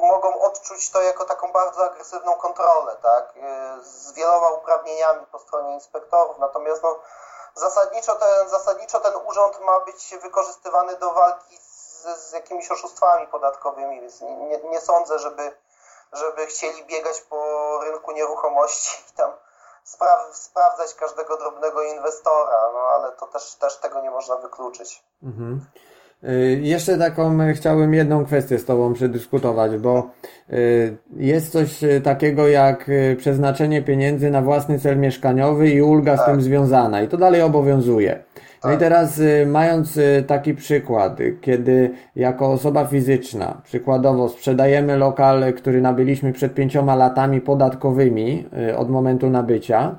[0.00, 3.32] mogą odczuć to jako taką bardzo agresywną kontrolę, tak,
[3.82, 6.98] z wieloma uprawnieniami po stronie inspektorów, natomiast no
[7.54, 14.00] zasadniczo ten, zasadniczo ten urząd ma być wykorzystywany do walki z, z jakimiś oszustwami podatkowymi,
[14.00, 15.56] więc nie, nie sądzę, żeby
[16.12, 19.30] żeby chcieli biegać po rynku nieruchomości i tam
[19.84, 25.04] spraw, sprawdzać każdego drobnego inwestora, no ale to też, też tego nie można wykluczyć.
[25.22, 25.66] Mhm.
[26.24, 30.10] Y, jeszcze taką chciałbym jedną kwestię z Tobą przedyskutować, bo
[30.52, 36.26] y, jest coś takiego jak y, przeznaczenie pieniędzy na własny cel mieszkaniowy i ulga tak.
[36.26, 38.24] z tym związana i to dalej obowiązuje.
[38.64, 38.80] No i tak.
[38.80, 46.32] teraz y, mając y, taki przykład, kiedy jako osoba fizyczna, przykładowo sprzedajemy lokal, który nabyliśmy
[46.32, 49.96] przed pięcioma latami podatkowymi y, od momentu nabycia,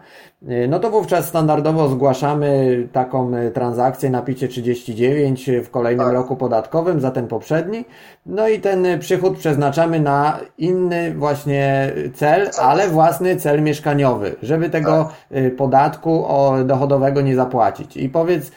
[0.67, 6.15] no to wówczas standardowo zgłaszamy taką transakcję na picie 39 w kolejnym tak.
[6.15, 7.86] roku podatkowym za ten poprzedni.
[8.25, 15.10] No i ten przychód przeznaczamy na inny właśnie cel, ale własny cel mieszkaniowy, żeby tego
[15.30, 15.56] tak.
[15.56, 16.25] podatku
[16.65, 17.97] dochodowego nie zapłacić.
[17.97, 18.51] I powiedz,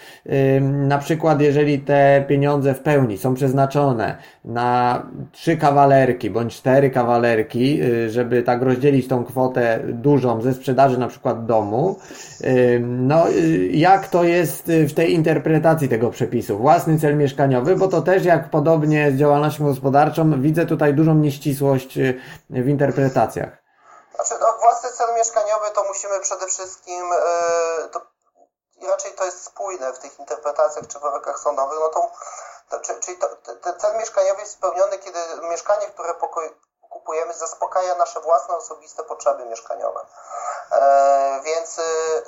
[0.62, 5.02] na przykład jeżeli te pieniądze w pełni są przeznaczone na
[5.32, 11.08] trzy kawalerki bądź cztery kawalerki, y, żeby tak rozdzielić tą kwotę dużą ze sprzedaży na
[11.08, 11.98] przykład domu,
[12.80, 16.58] no y, jak to jest w tej interpretacji tego przepisu?
[16.58, 21.98] Własny cel mieszkaniowy, bo to też jak podobnie z działalnością gospodarczą widzę tutaj dużą nieścisłość
[21.98, 23.64] y, w interpretacjach.
[24.14, 27.02] Znaczy, no, własny cel mieszkaniowy to musimy przede wszystkim,
[27.92, 28.00] to
[28.82, 32.10] i raczej to jest spójne w tych interpretacjach czy wyrokach sądowych, no to,
[32.68, 33.28] to czyli to,
[33.62, 36.14] ten cel mieszkaniowy jest spełniony, kiedy mieszkanie, które
[36.90, 40.06] kupujemy, zaspokaja nasze własne, osobiste potrzeby mieszkaniowe.
[40.72, 41.80] E, więc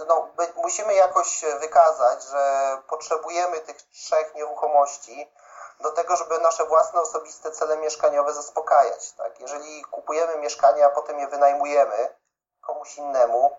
[0.06, 5.32] no, musimy jakoś wykazać, że potrzebujemy tych trzech nieruchomości
[5.80, 9.12] do tego, żeby nasze własne osobiste cele mieszkaniowe zaspokajać.
[9.12, 9.40] Tak?
[9.40, 12.16] Jeżeli kupujemy mieszkanie, a potem je wynajmujemy
[12.60, 13.56] komuś innemu,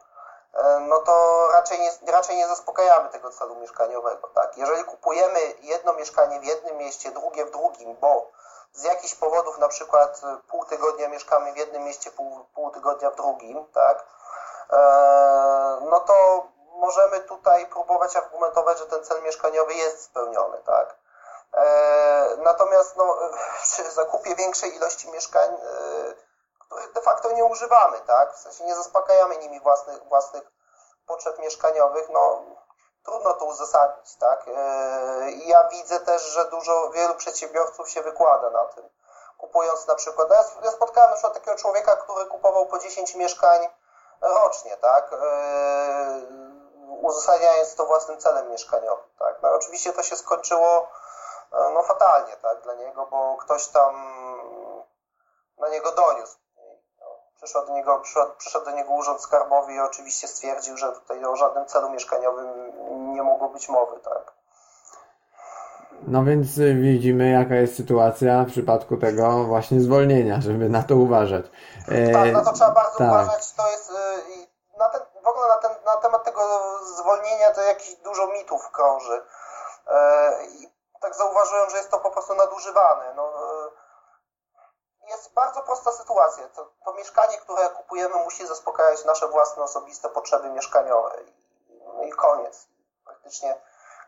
[0.81, 4.27] no to raczej nie, raczej nie zaspokajamy tego celu mieszkaniowego.
[4.27, 4.57] Tak?
[4.57, 8.31] Jeżeli kupujemy jedno mieszkanie w jednym mieście, drugie w drugim, bo
[8.73, 13.15] z jakichś powodów na przykład pół tygodnia mieszkamy w jednym mieście, pół, pół tygodnia w
[13.15, 14.05] drugim, tak?
[14.71, 14.77] E,
[15.81, 20.57] no to możemy tutaj próbować argumentować, że ten cel mieszkaniowy jest spełniony.
[20.65, 20.95] Tak?
[21.53, 23.17] E, natomiast no,
[23.63, 25.57] przy zakupie większej ilości mieszkań
[26.67, 28.33] których de facto nie używamy, tak?
[28.33, 30.43] W sensie nie zaspokajamy nimi własnych, własnych
[31.07, 32.41] potrzeb mieszkaniowych, no
[33.05, 34.45] trudno to uzasadnić, tak?
[34.47, 38.89] E, I ja widzę też, że dużo, wielu przedsiębiorców się wykłada na tym.
[39.37, 43.69] Kupując na przykład, no ja spotkałem na przykład takiego człowieka, który kupował po 10 mieszkań
[44.21, 45.13] rocznie, tak?
[45.13, 45.17] E,
[47.01, 49.41] uzasadniając to własnym celem mieszkaniowym, tak?
[49.41, 50.89] No oczywiście to się skończyło
[51.53, 52.61] e, no fatalnie, tak?
[52.61, 54.17] Dla niego, bo ktoś tam
[55.57, 56.37] na niego doniósł
[57.37, 61.35] Przyszedł do, niego, przyszedł, przyszedł do niego urząd skarbowy i oczywiście stwierdził, że tutaj o
[61.35, 62.47] żadnym celu mieszkaniowym
[63.13, 64.33] nie mogło być mowy, tak.
[66.07, 70.95] No więc y, widzimy, jaka jest sytuacja w przypadku tego właśnie zwolnienia, żeby na to
[70.95, 71.45] uważać.
[71.87, 73.07] E, tak, na to trzeba bardzo tak.
[73.07, 73.53] uważać.
[73.53, 73.93] To jest y,
[74.79, 76.41] na ten, w ogóle na, ten, na temat tego
[76.97, 79.21] zwolnienia to jakiś dużo mitów krąży.
[79.87, 80.67] E, I
[81.01, 83.13] tak zauważyłem, że jest to po prostu nadużywane.
[83.15, 83.33] No,
[85.09, 86.47] jest bardzo prosta sytuacja.
[86.47, 91.11] To, to, mieszkanie, które kupujemy, musi zaspokajać nasze własne osobiste potrzeby mieszkaniowe.
[91.25, 92.67] I, i koniec.
[93.05, 93.55] Praktycznie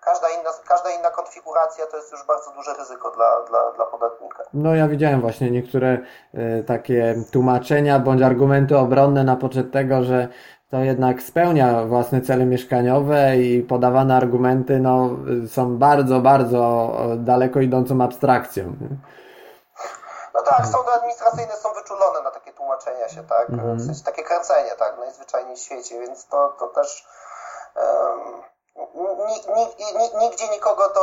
[0.01, 4.43] każda inna, każda inna konfiguracja to jest już bardzo duże ryzyko dla, dla, dla podatnika.
[4.53, 5.97] No ja widziałem właśnie niektóre
[6.33, 10.27] y, takie tłumaczenia bądź argumenty obronne na poczet tego, że
[10.69, 15.09] to jednak spełnia własne cele mieszkaniowe i podawane argumenty no,
[15.47, 18.73] są bardzo, bardzo daleko idącą abstrakcją.
[20.33, 23.49] No tak, sądy administracyjne są wyczulone na takie tłumaczenia się, tak?
[23.49, 23.77] Mm.
[23.77, 27.07] W sensie takie kręcenie, tak, najzwyczajniej w świecie, więc to, to też
[27.75, 28.43] um,
[30.21, 31.01] nigdzie nikogo to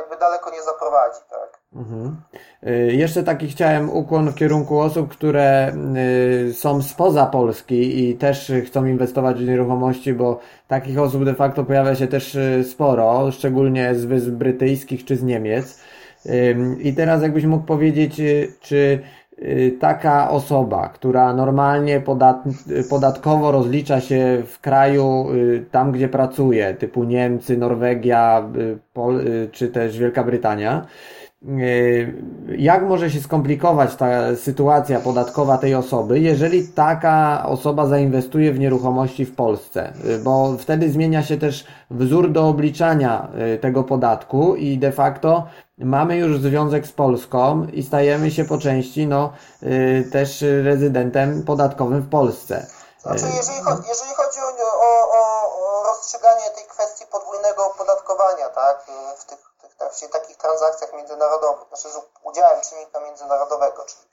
[0.00, 1.58] jakby daleko nie zaprowadzi, tak?
[1.74, 2.22] Mhm.
[2.66, 5.72] Y, jeszcze taki chciałem ukłon w kierunku osób, które
[6.48, 11.64] y, są spoza Polski i też chcą inwestować w nieruchomości, bo takich osób de facto
[11.64, 15.78] pojawia się też y, sporo, szczególnie z Wysp Brytyjskich czy z Niemiec.
[16.80, 18.98] I teraz jakbyś mógł powiedzieć, y, czy
[19.38, 22.42] y, taka osoba, która normalnie podat,
[22.90, 28.48] podatkowo rozlicza się w kraju y, tam, gdzie pracuje, typu Niemcy, Norwegia,
[28.92, 29.20] Pol,
[29.52, 30.86] czy też Wielka Brytania,
[32.58, 39.24] jak może się skomplikować ta sytuacja podatkowa tej osoby, jeżeli taka osoba zainwestuje w nieruchomości
[39.24, 39.92] w Polsce?
[40.24, 43.28] Bo wtedy zmienia się też wzór do obliczania
[43.60, 45.46] tego podatku i de facto
[45.80, 52.00] mamy już związek z Polską i stajemy się po części no, y, też rezydentem podatkowym
[52.00, 52.66] w Polsce.
[53.02, 58.86] Znaczy, jeżeli, chodzi, jeżeli chodzi o, o, o, rozstrzyganie tej kwestii podwójnego opodatkowania, tak,
[59.18, 59.38] w tych,
[60.00, 64.08] tych, takich transakcjach międzynarodowych, znaczy z udziałem czynnika międzynarodowego, czyli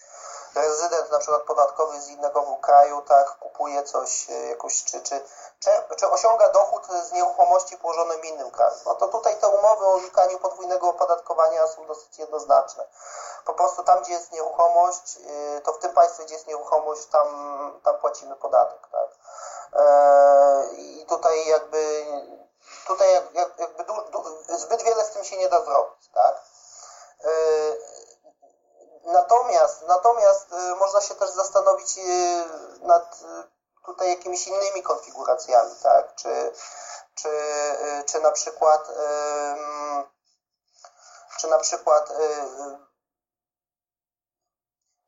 [0.62, 5.22] rezydent na przykład podatkowy z innego kraju, tak, kupuje coś, e, jakoś, czy, czy,
[5.98, 8.76] czy osiąga dochód z nieruchomości położonej w innym kraju.
[8.86, 12.88] No to tutaj te umowy o unikaniu podwójnego opodatkowania są dosyć jednoznaczne.
[13.46, 15.20] Po prostu tam, gdzie jest nieruchomość,
[15.58, 17.28] e, to w tym państwie, gdzie jest nieruchomość, tam,
[17.84, 19.10] tam płacimy podatek, tak.
[19.74, 22.06] E, I tutaj jakby,
[22.88, 23.14] tutaj
[23.58, 24.24] jakby du, du,
[24.58, 26.36] zbyt wiele z tym się nie da zrobić, tak.
[29.06, 32.44] Natomiast, natomiast y, można się też zastanowić y,
[32.82, 33.26] nad y,
[33.86, 36.16] tutaj jakimiś innymi konfiguracjami, tak?
[36.16, 36.52] Czy,
[37.16, 37.30] czy,
[38.06, 38.92] czy na przykład
[41.40, 42.14] czy na przykład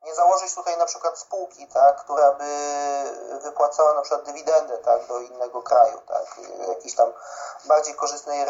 [0.04, 2.44] nie założyć tutaj na przykład spółki, tak, która by
[3.42, 7.12] wypłacała na przykład dywidendę tak, do innego kraju, tak, jakiejś tam
[7.64, 8.46] bardziej korzystnej,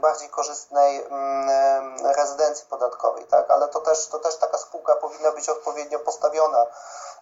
[0.00, 5.48] bardziej korzystnej mm, rezydencji podatkowej, tak, ale to też, to też taka spółka powinna być
[5.48, 6.66] odpowiednio postawiona,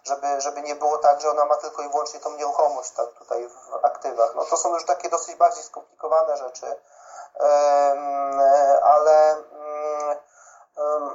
[0.03, 3.49] żeby, żeby nie było tak, że ona ma tylko i wyłącznie tą nieruchomość tak, tutaj
[3.49, 4.35] w aktywach.
[4.35, 6.75] No to są już takie dosyć bardziej skomplikowane rzeczy,
[8.83, 9.35] ale
[10.87, 11.11] no,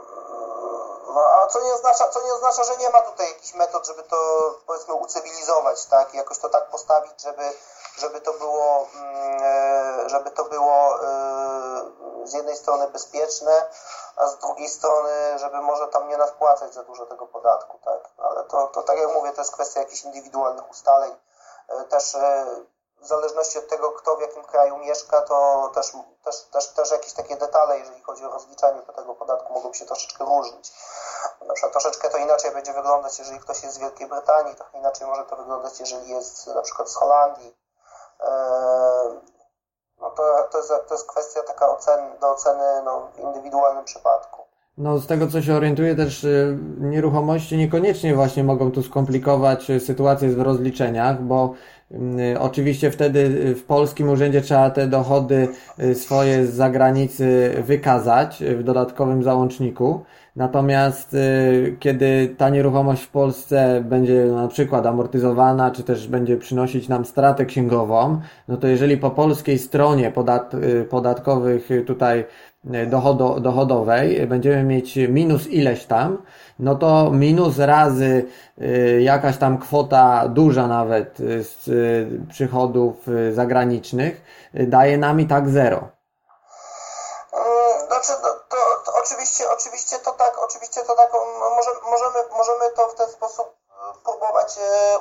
[1.21, 4.17] a co nie, oznacza, co nie oznacza, że nie ma tutaj jakichś metod, żeby to
[4.67, 6.15] powiedzmy ucywilizować, tak?
[6.15, 7.53] Jakoś to tak postawić, żeby,
[7.99, 11.13] żeby to było, mm, e, żeby to było e,
[12.25, 13.65] z jednej strony bezpieczne,
[14.17, 18.01] a z drugiej strony, żeby może tam nie nadpłacać za dużo tego podatku, tak?
[18.19, 21.13] Ale to, to tak jak mówię, to jest kwestia jakichś indywidualnych ustaleń
[21.89, 22.17] też
[23.03, 25.93] w zależności od tego, kto w jakim kraju mieszka, to też,
[26.25, 30.25] też, też, też jakieś takie detale, jeżeli chodzi o rozliczanie tego podatku, mogą się troszeczkę
[30.25, 30.73] różnić.
[31.47, 35.07] Na przykład troszeczkę to inaczej będzie wyglądać, jeżeli ktoś jest z Wielkiej Brytanii, trochę inaczej
[35.07, 37.57] może to wyglądać, jeżeli jest na przykład z Holandii.
[40.01, 44.43] No to, to, jest, to jest kwestia taka oceny, do oceny no, w indywidualnym przypadku.
[44.79, 49.81] No, z tego co się orientuję, też y, nieruchomości niekoniecznie właśnie mogą tu skomplikować y,
[49.81, 51.55] sytuację w rozliczeniach, bo
[52.39, 55.49] oczywiście wtedy w polskim urzędzie trzeba te dochody
[55.95, 60.01] swoje z zagranicy wykazać w dodatkowym załączniku.
[60.37, 61.17] Natomiast
[61.79, 67.47] kiedy ta nieruchomość w Polsce będzie na przykład amortyzowana, czy też będzie przynosić nam stratę
[67.47, 70.53] księgową, no to jeżeli po polskiej stronie podat
[70.91, 72.25] podatkowych tutaj
[72.91, 76.19] dochodo, dochodowej będziemy mieć minus ileś tam,
[76.59, 78.27] no to minus razy
[78.59, 82.97] y, jakaś tam kwota duża nawet y, z y, przychodów
[83.33, 84.21] zagranicznych
[84.55, 85.89] daje nam i tak zero.
[87.89, 91.13] Znaczy, to, to, to, oczywiście, oczywiście to tak, oczywiście to tak,
[91.91, 93.57] możemy, możemy to w ten sposób
[94.05, 94.59] próbować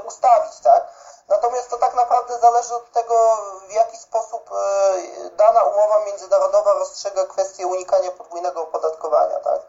[0.07, 1.00] ustawić, tak?
[1.31, 7.25] Natomiast to tak naprawdę zależy od tego, w jaki sposób e, dana umowa międzynarodowa rozstrzyga
[7.25, 9.39] kwestię unikania podwójnego opodatkowania.
[9.39, 9.61] Tak?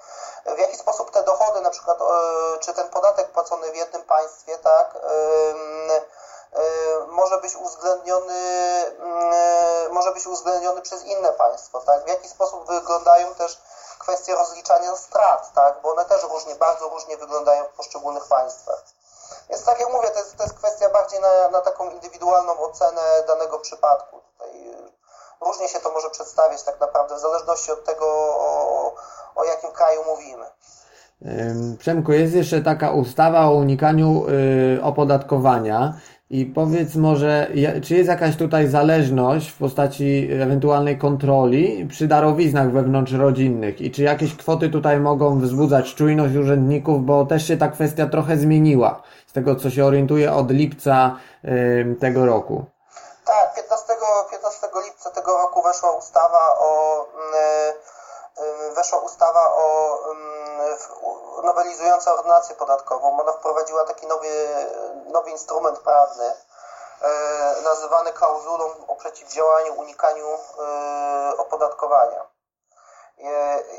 [0.56, 2.04] W jaki sposób te dochody, na przykład, e,
[2.58, 6.02] czy ten podatek płacony w jednym państwie, tak, e,
[7.06, 8.34] może być uwzględniony,
[9.90, 12.04] może być uwzględniony przez inne państwo, tak?
[12.04, 13.62] W jaki sposób wyglądają też
[13.98, 15.80] kwestie rozliczania strat, tak?
[15.82, 18.82] Bo one też różnie, bardzo różnie wyglądają w poszczególnych państwach.
[19.50, 23.00] Więc tak jak mówię, to jest, to jest kwestia bardziej na, na taką indywidualną ocenę
[23.28, 24.16] danego przypadku.
[24.32, 28.94] Tutaj y, różnie się to może przedstawiać tak naprawdę, w zależności od tego, o,
[29.34, 30.44] o jakim kraju mówimy.
[31.78, 35.94] Przemku, jest jeszcze taka ustawa o unikaniu y, opodatkowania.
[36.32, 37.46] I powiedz może,
[37.84, 44.36] czy jest jakaś tutaj zależność w postaci ewentualnej kontroli przy darowiznach wewnątrzrodzinnych i czy jakieś
[44.36, 49.56] kwoty tutaj mogą wzbudzać czujność urzędników, bo też się ta kwestia trochę zmieniła z tego
[49.56, 52.64] co się orientuję od lipca y, tego roku.
[53.24, 53.92] Tak, 15,
[54.30, 59.98] 15 lipca tego roku weszła ustawa o y, y, weszła ustawa o
[61.42, 63.20] nowelizująca ordynację podatkową.
[63.20, 64.56] Ona wprowadziła taki nowy,
[65.04, 66.34] nowy instrument prawny
[67.64, 70.38] nazywany klauzulą o przeciwdziałaniu unikaniu
[71.38, 72.26] opodatkowania.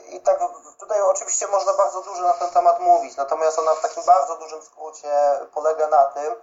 [0.09, 0.39] I tak
[0.79, 4.63] tutaj oczywiście można bardzo dużo na ten temat mówić, natomiast ona w takim bardzo dużym
[4.63, 6.36] skrócie polega na tym,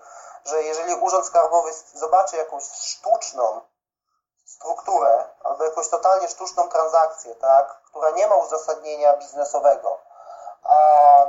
[0.44, 3.60] że jeżeli Urząd Skarbowy zobaczy jakąś sztuczną
[4.44, 9.98] strukturę albo jakąś totalnie sztuczną transakcję, tak, która nie ma uzasadnienia biznesowego,
[10.62, 10.76] a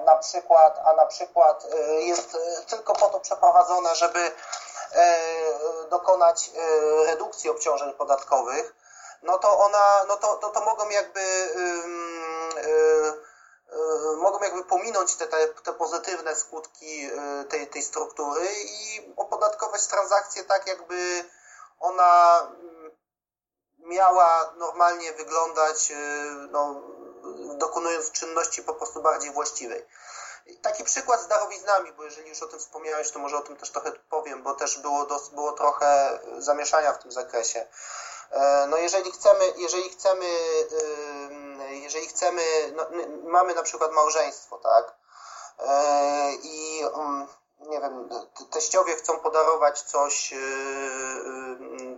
[0.05, 4.31] na przykład, a na przykład y, jest y, tylko po to przeprowadzona, żeby y,
[5.89, 6.51] dokonać
[7.05, 8.75] redukcji obciążeń podatkowych,
[9.23, 13.31] no to ona, no to, to, to mogą jakby yy,
[14.17, 17.09] mogą jakby pominąć te, te, te pozytywne skutki
[17.49, 21.25] tej, tej struktury i opodatkować transakcje tak, jakby
[21.79, 22.91] ona mm,
[23.79, 25.91] miała normalnie wyglądać,
[26.51, 26.81] no,
[27.57, 29.85] dokonując czynności po prostu bardziej właściwej.
[30.61, 33.69] Taki przykład z darowiznami, bo jeżeli już o tym wspomniałeś, to może o tym też
[33.69, 37.67] trochę powiem, bo też było, było trochę zamieszania w tym zakresie.
[38.31, 40.25] E, no jeżeli chcemy, jeżeli chcemy,
[41.69, 42.41] jeżeli chcemy,
[42.75, 42.85] no,
[43.23, 44.95] mamy na przykład małżeństwo, tak?
[45.59, 47.27] E, I mm,
[47.59, 48.09] nie wiem,
[48.51, 50.37] teściowie chcą podarować coś e,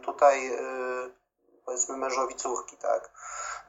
[0.06, 0.60] tutaj
[1.66, 3.10] powiedzmy mężowi córki, tak?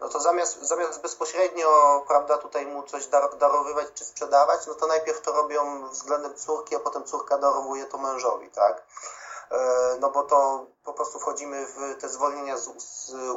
[0.00, 4.86] No to zamiast, zamiast bezpośrednio, prawda, tutaj mu coś dar, darowywać czy sprzedawać, no to
[4.86, 8.82] najpierw to robią względem córki, a potem córka darowuje to mężowi, tak?
[9.50, 12.68] E, no bo to po prostu wchodzimy w te zwolnienia z,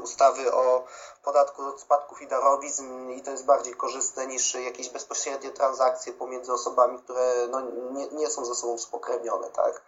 [0.03, 0.83] ustawy o
[1.23, 6.53] podatku od spadków i darowizn i to jest bardziej korzystne niż jakieś bezpośrednie transakcje pomiędzy
[6.53, 9.81] osobami, które no, nie, nie są ze sobą spokrewnione, tak?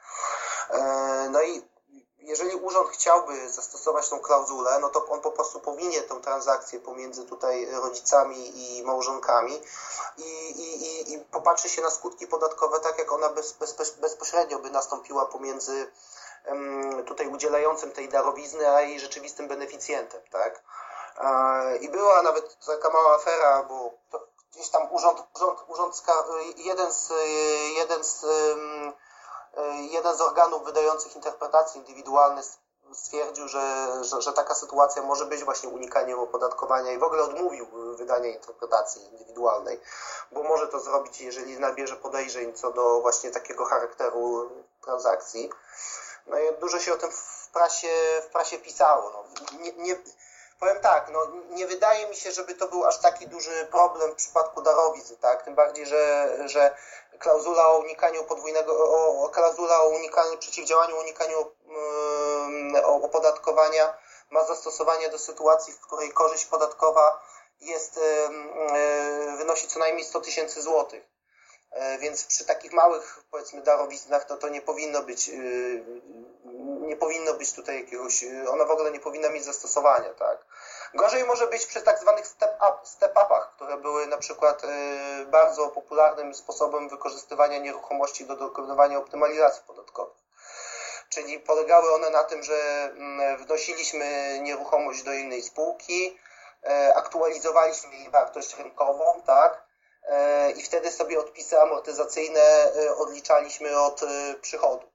[0.70, 1.70] E, no i
[2.22, 7.26] jeżeli urząd chciałby zastosować tą klauzulę, no to on po prostu powinien tą transakcję pomiędzy
[7.26, 9.61] tutaj rodzicami i małżonkami
[10.17, 14.70] i, i, i, popatrzy się na skutki podatkowe tak, jak ona bez, bez, bezpośrednio by
[14.70, 15.91] nastąpiła pomiędzy
[17.05, 20.63] tutaj udzielającym tej darowizny, a jej rzeczywistym beneficjentem, tak?
[21.82, 23.91] I była nawet taka mała afera, bo
[24.51, 26.03] gdzieś tam urząd, urząd, urząd
[26.57, 27.09] jeden z,
[27.78, 28.26] jeden z
[29.91, 32.43] jeden z organów wydających interpretacje indywidualne
[32.93, 37.68] stwierdził, że, że, że, taka sytuacja może być właśnie unikaniem opodatkowania i w ogóle odmówił
[37.95, 39.80] wydania interpretacji indywidualnej,
[40.32, 44.50] bo może to zrobić, jeżeli nabierze podejrzeń co do właśnie takiego charakteru
[44.82, 45.50] transakcji.
[46.28, 49.12] No i dużo się o tym w prasie, w prasie pisało.
[49.12, 49.24] No,
[49.60, 49.95] nie, nie,
[50.60, 54.16] powiem tak, no, nie wydaje mi się, żeby to był aż taki duży problem w
[54.16, 55.43] przypadku darowizn, tak?
[55.43, 56.76] Tym bardziej, że, że
[57.20, 58.89] klauzula o unikaniu podwójnego,
[59.24, 61.51] o, klauzula o unikaniu, przeciwdziałaniu unikaniu
[62.74, 63.97] yy, opodatkowania
[64.30, 67.22] ma zastosowanie do sytuacji, w której korzyść podatkowa
[67.62, 71.20] jest, yy, wynosi co najmniej 100 tysięcy złotych.
[71.72, 75.84] E, więc przy takich małych, powiedzmy, darowiznach to, to nie powinno być, y,
[76.90, 80.46] nie powinno być tutaj jakiegoś, y, ona w ogóle nie powinna mieć zastosowania, tak.
[80.94, 84.68] Gorzej może być przy tak zwanych step-up, step-upach, które były na przykład y,
[85.26, 90.16] bardzo popularnym sposobem wykorzystywania nieruchomości do dokonywania optymalizacji podatkowej.
[91.10, 96.20] Czyli polegały one na tym, że mm, wnosiliśmy nieruchomość do innej spółki,
[96.64, 99.70] e, aktualizowaliśmy jej wartość rynkową, tak,
[100.10, 104.02] E, i wtedy sobie odpisy amortyzacyjne e, odliczaliśmy od
[104.42, 104.88] przychodu.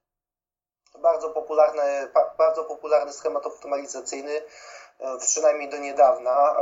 [0.99, 4.43] Bardzo popularny, bardzo popularny schemat optymalizacyjny,
[5.21, 6.57] przynajmniej do niedawna.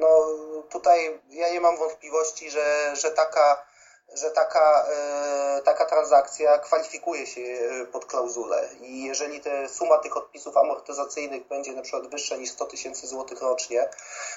[0.00, 0.26] No
[0.70, 3.69] tutaj ja nie mam wątpliwości, że, że taka
[4.14, 10.16] że taka, e, taka transakcja kwalifikuje się e, pod klauzulę i jeżeli te suma tych
[10.16, 13.88] odpisów amortyzacyjnych będzie na przykład wyższa niż 100 tysięcy złotych rocznie,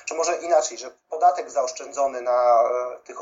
[0.06, 3.18] czy może inaczej, że podatek zaoszczędzony na e, tych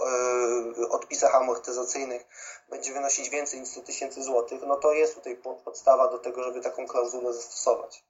[0.91, 2.25] odpisach amortyzacyjnych
[2.69, 6.61] będzie wynosić więcej niż 100 tysięcy złotych, no to jest tutaj podstawa do tego, żeby
[6.61, 8.03] taką klauzulę zastosować.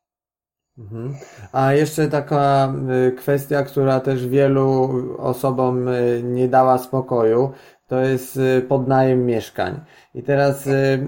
[0.78, 1.16] Mhm.
[1.52, 2.74] A jeszcze taka
[3.18, 4.89] kwestia, która też wielu
[5.20, 5.89] osobom
[6.24, 7.54] nie dała spokoju,
[7.92, 9.80] to jest y, podnajem mieszkań.
[10.16, 11.08] I teraz y,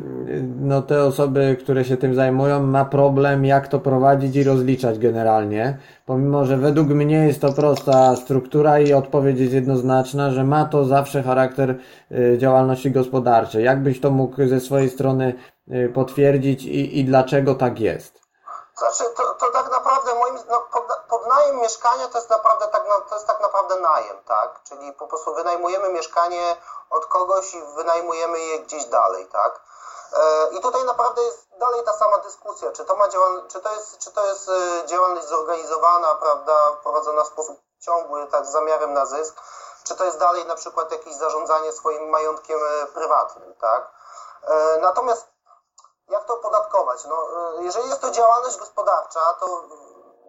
[0.59, 5.77] no, te osoby, które się tym zajmują, ma problem, jak to prowadzić i rozliczać generalnie.
[6.05, 10.85] Pomimo, że według mnie jest to prosta struktura i odpowiedź jest jednoznaczna, że ma to
[10.85, 11.75] zawsze charakter
[12.11, 13.63] y, działalności gospodarczej.
[13.63, 15.33] Jak byś to mógł ze swojej strony
[15.93, 18.22] potwierdzić i, i dlaczego tak jest?
[18.77, 23.15] Znaczy, to, to tak naprawdę moim no, pod, podnajem mieszkania to jest naprawdę tak, to
[23.15, 24.63] jest tak naprawdę najem, tak?
[24.63, 26.55] Czyli po prostu wynajmujemy mieszkanie
[26.89, 29.61] od kogoś i wynajmujemy je gdzieś dalej, tak?
[30.13, 33.73] E, I tutaj naprawdę jest dalej ta sama dyskusja, czy to, ma działal, czy to,
[33.73, 38.93] jest, czy to jest e, działalność zorganizowana, prawda, prowadzona w sposób ciągły, tak, z zamiarem
[38.93, 39.35] na zysk,
[39.83, 43.93] czy to jest dalej na przykład jakieś zarządzanie swoim majątkiem e, prywatnym, tak?
[44.81, 45.32] Natomiast
[46.07, 47.05] jak to opodatkować?
[47.05, 47.27] No,
[47.59, 49.63] jeżeli jest to działalność gospodarcza, to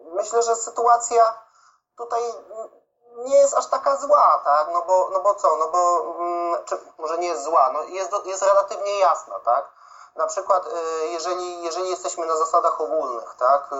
[0.04, 1.34] myślę, że sytuacja
[1.96, 2.22] tutaj
[3.16, 4.68] nie jest aż taka zła, tak?
[4.72, 5.56] No bo, no bo co?
[5.56, 9.70] No bo, mm, czy, może nie jest zła, no jest, jest relatywnie jasna, tak?
[10.16, 13.76] Na przykład, y, jeżeli, jeżeli jesteśmy na zasadach ogólnych, tak, y,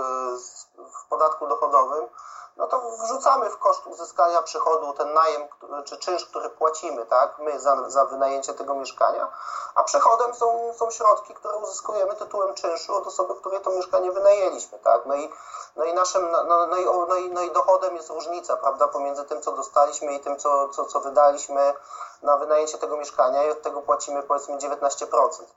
[1.02, 2.08] w podatku dochodowym,
[2.56, 5.42] no to wrzucamy w koszt uzyskania przychodu ten najem
[5.84, 9.28] czy czynsz, który płacimy, tak, my za, za wynajęcie tego mieszkania,
[9.74, 14.78] a przychodem są, są środki, które uzyskujemy tytułem czynszu od osoby, której to mieszkanie wynajęliśmy,
[14.78, 15.30] tak, no i,
[15.76, 18.88] no i naszym, no, no, no, i, no, i, no i dochodem jest różnica, prawda,
[18.88, 21.74] pomiędzy tym, co dostaliśmy i tym, co, co, co wydaliśmy
[22.22, 25.06] na wynajęcie tego mieszkania i od tego płacimy powiedzmy 19%,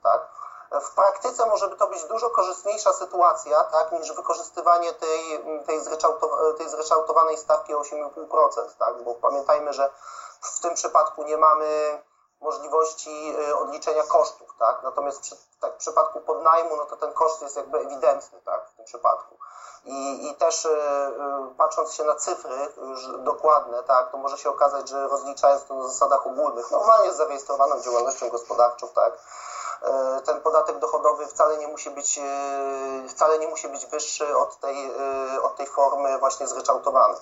[0.02, 0.28] tak,
[0.70, 6.68] w praktyce może to być dużo korzystniejsza sytuacja, tak, niż wykorzystywanie tej, tej, zryczałtowanej, tej
[6.68, 9.90] zryczałtowanej stawki 8,5%, tak, bo pamiętajmy, że
[10.40, 11.98] w tym przypadku nie mamy
[12.40, 17.42] możliwości y, odliczenia kosztów, tak, natomiast przy, tak, w przypadku podnajmu, no to ten koszt
[17.42, 19.38] jest jakby ewidentny, tak, w tym przypadku.
[19.84, 24.50] I, i też y, y, patrząc się na cyfry już dokładne, tak, to może się
[24.50, 29.12] okazać, że rozliczając to na zasadach ogólnych, normalnie z zarejestrowaną działalnością gospodarczą, tak,
[30.26, 34.86] ten podatek dochodowy wcale nie musi być, e, wcale nie musi być wyższy od tej,
[34.86, 37.16] e, od tej formy właśnie zryczałtowanej.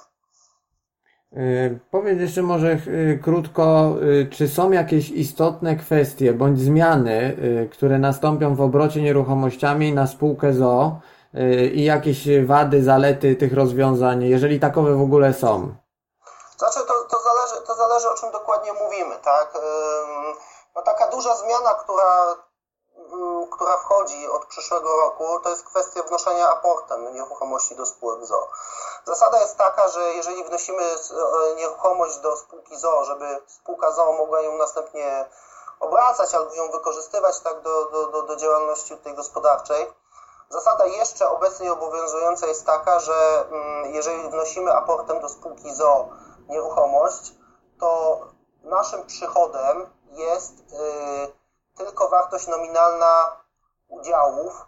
[1.91, 2.77] Powiedz jeszcze może
[3.25, 3.95] krótko,
[4.33, 7.37] czy są jakieś istotne kwestie bądź zmiany,
[7.73, 11.01] które nastąpią w obrocie nieruchomościami na spółkę ZO
[11.73, 15.75] i jakieś wady, zalety tych rozwiązań, jeżeli takowe w ogóle są?
[16.59, 19.59] Znaczy, to, to, zależy, to zależy o czym dokładnie mówimy, tak?
[20.77, 22.37] No taka duża zmiana, która
[23.51, 28.49] która wchodzi od przyszłego roku, to jest kwestia wnoszenia aportem nieruchomości do spółek ZO.
[29.05, 34.41] Zasada jest taka, że jeżeli wnosimy e, nieruchomość do spółki ZO, żeby spółka ZO mogła
[34.41, 35.29] ją następnie
[35.81, 39.87] obracać albo ją wykorzystywać tak do, do, do, do działalności tej gospodarczej,
[40.49, 46.09] zasada jeszcze obecnie obowiązująca jest taka, że mm, jeżeli wnosimy aportem do spółki ZO
[46.49, 47.33] nieruchomość,
[47.81, 48.21] to
[48.63, 51.46] naszym przychodem jest yy,
[51.77, 53.37] tylko wartość nominalna
[53.89, 54.67] udziałów,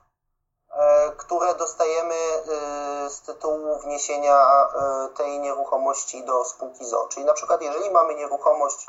[0.71, 7.09] e, które dostajemy e, z tytułu wniesienia e, tej nieruchomości do spółki ZO.
[7.09, 8.87] Czyli na przykład jeżeli mamy nieruchomość,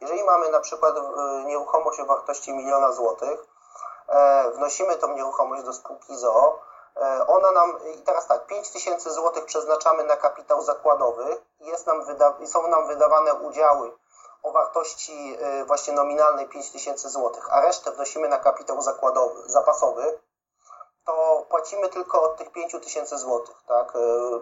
[0.00, 0.94] jeżeli mamy na przykład
[1.44, 3.46] nieruchomość o wartości miliona złotych,
[4.54, 6.58] wnosimy tą nieruchomość do spółki ZO,
[7.26, 12.34] ona nam, i teraz tak, 5 tysięcy złotych przeznaczamy na kapitał zakładowy, jest nam wyda,
[12.46, 13.92] są nam wydawane udziały
[14.42, 20.18] o wartości właśnie nominalnej 5 tysięcy złotych, a resztę wnosimy na kapitał zakładowy, zapasowy,
[21.06, 23.92] to płacimy tylko od tych 5 tysięcy złotych, tak,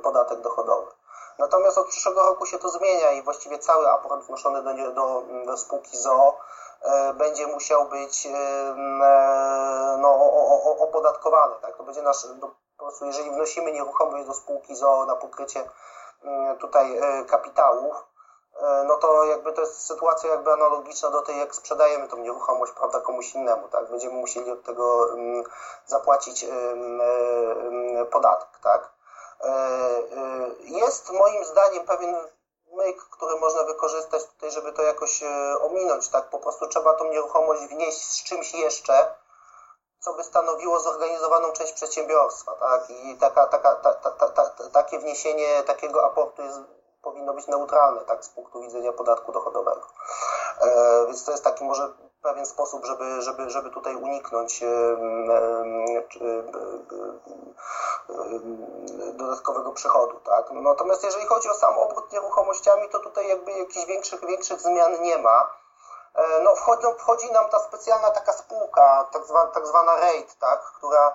[0.03, 0.93] podatek dochodowy.
[1.39, 5.57] Natomiast od przyszłego roku się to zmienia i właściwie cały aport wnoszony do, do, do
[5.57, 6.39] spółki ZOO
[6.83, 10.15] e, będzie musiał być e, e, no,
[10.79, 11.55] opodatkowany.
[11.63, 11.77] Tak?
[11.77, 12.27] To będzie nasz,
[12.79, 15.71] po prostu jeżeli wnosimy nieruchomość do spółki ZOO na pokrycie
[16.61, 18.05] tutaj kapitałów,
[18.87, 23.01] no to jakby to jest sytuacja jakby analogiczna do tej, jak sprzedajemy tą nieruchomość, prawda,
[23.01, 23.91] komuś innemu, tak?
[23.91, 25.09] Będziemy musieli od tego
[25.87, 26.47] zapłacić
[28.11, 28.99] podatek, tak?
[29.41, 32.17] E, e, jest moim zdaniem pewien
[32.73, 36.09] myk, który można wykorzystać tutaj, żeby to jakoś e, ominąć.
[36.09, 39.15] Tak, po prostu trzeba tą nieruchomość wnieść z czymś jeszcze,
[40.01, 42.53] co by stanowiło zorganizowaną część przedsiębiorstwa.
[42.53, 42.91] Tak?
[42.91, 46.61] I taka, taka, ta, ta, ta, takie wniesienie takiego aportu jest,
[47.11, 49.83] powinno być neutralne tak, z punktu widzenia podatku dochodowego.
[50.61, 51.93] E, więc to jest taki może
[52.23, 54.65] pewien sposób, żeby, żeby, żeby tutaj uniknąć
[59.13, 60.21] dodatkowego przychodu.
[60.21, 60.51] Tak?
[60.51, 65.19] Natomiast jeżeli chodzi o sam obrót nieruchomościami, to tutaj jakby jakichś większych, większych zmian nie
[65.19, 65.51] ma.
[66.15, 70.61] E, no, wchodzi, wchodzi nam ta specjalna taka spółka, tak zwana, tak zwana RAID, tak?
[70.77, 71.15] która,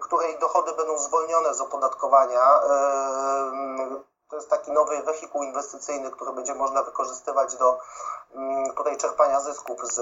[0.00, 2.60] której dochody będą zwolnione z opodatkowania.
[4.84, 7.78] Nowy wehikuł inwestycyjny, który będzie można wykorzystywać do
[8.34, 9.94] Mm, tutaj czerpania zysków z,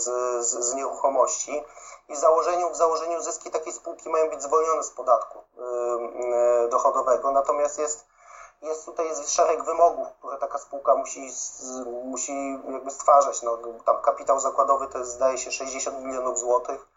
[0.00, 0.04] z,
[0.46, 1.64] z, z nieruchomości.
[2.08, 7.30] I w założeniu, w założeniu zyski takiej spółki mają być zwolnione z podatku yy, dochodowego,
[7.30, 8.06] natomiast jest,
[8.62, 11.30] jest tutaj jest szereg wymogów, które taka spółka musi,
[12.04, 13.42] musi jakby stwarzać.
[13.42, 16.88] No, tam kapitał zakładowy to jest zdaje się 60 milionów złotych,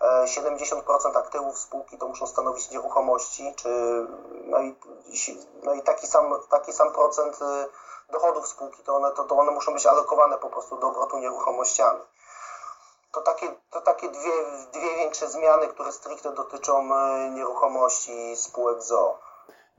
[0.00, 3.68] 70% aktywów spółki to muszą stanowić nieruchomości, czy,
[4.44, 4.76] no, i,
[5.62, 9.50] no i taki sam, taki sam procent y, dochodów spółki, to one, to, to one
[9.50, 12.00] muszą być alokowane po prostu do obrotu nieruchomościami.
[13.12, 14.32] To takie, to takie dwie,
[14.72, 19.25] dwie większe zmiany, które stricte dotyczą y, nieruchomości spółek ZOO.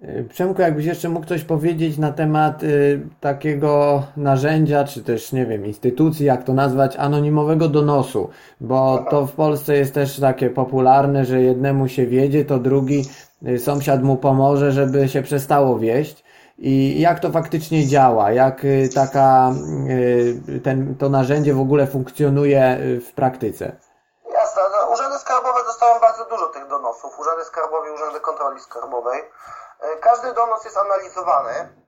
[0.04, 5.46] Y, Przemku, jakbyś jeszcze mógł coś powiedzieć na temat y, takiego narzędzia, czy też, nie
[5.46, 8.30] wiem, instytucji, jak to nazwać, anonimowego donosu,
[8.62, 13.06] bo to w Polsce jest też takie popularne, że jednemu się wiedzie, to drugi
[13.48, 16.24] y, sąsiad mu pomoże, żeby się przestało wieść.
[16.58, 19.52] I jak to faktycznie działa, jak y, taka,
[19.90, 23.76] y, ten, to narzędzie w ogóle funkcjonuje y, w praktyce?
[24.34, 29.22] Jasne, no, urzędy skarbowe dostają bardzo dużo tych donosów, urzędy skarbowe urzędy kontroli skarbowej.
[29.80, 31.84] E, każdy donos jest analizowany.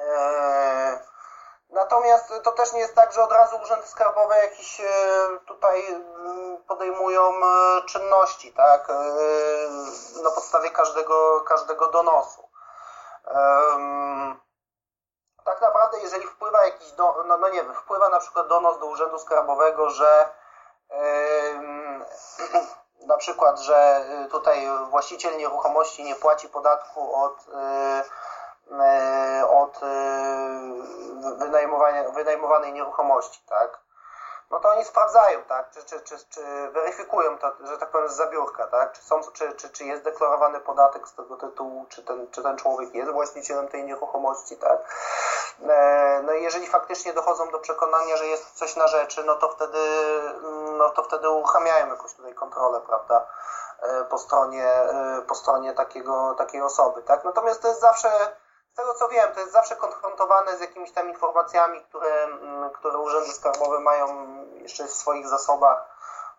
[0.00, 0.98] E,
[1.70, 4.84] natomiast to też nie jest tak, że od razu urzędy skarbowe jakieś e,
[5.46, 7.32] tutaj mm, podejmują
[7.86, 8.88] czynności, tak,
[10.22, 12.48] na podstawie każdego, każdego donosu.
[15.44, 18.86] Tak naprawdę, jeżeli wpływa jakiś, do, no, no nie wiem, wpływa na przykład donos do
[18.86, 20.28] urzędu skarbowego, że
[23.06, 27.52] na przykład, że y, tutaj właściciel nieruchomości nie płaci podatku od, y,
[29.40, 29.80] y, od
[32.14, 33.81] wynajmowanej nieruchomości, tak?
[34.52, 35.70] No to oni sprawdzają, tak?
[35.70, 36.40] Czy, czy, czy, czy
[36.70, 38.92] weryfikują to, że tak powiem, z zabiórka, tak?
[38.92, 42.56] Czy, są, czy, czy, czy jest deklarowany podatek z tego tytułu, czy ten, czy ten
[42.56, 44.78] człowiek jest właścicielem tej nieruchomości, tak?
[45.68, 49.48] E, no i jeżeli faktycznie dochodzą do przekonania, że jest coś na rzeczy, no to
[49.48, 49.78] wtedy,
[50.78, 53.26] no to wtedy uruchamiają jakąś tutaj kontrolę, prawda?
[53.82, 57.24] E, po stronie, e, po stronie takiego, takiej osoby, tak?
[57.24, 58.10] Natomiast to jest zawsze
[58.72, 62.98] z tego co wiem, to jest zawsze konfrontowane z jakimiś tam informacjami, które, mm, które
[62.98, 64.06] urzędy skarbowe mają
[64.62, 65.78] jeszcze w swoich zasobach.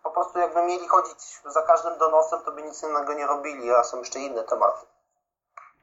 [0.02, 3.84] Po prostu jakby mieli chodzić za każdym donosem, to by nic innego nie robili, a
[3.84, 4.86] są jeszcze inne tematy.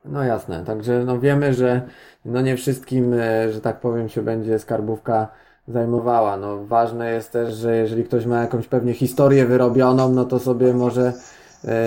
[0.05, 1.81] No jasne, także no wiemy, że
[2.25, 5.27] no nie wszystkim, e, że tak powiem, się będzie skarbówka
[5.67, 6.37] zajmowała.
[6.37, 10.73] No ważne jest też, że jeżeli ktoś ma jakąś pewnie historię wyrobioną, no to sobie
[10.73, 11.13] może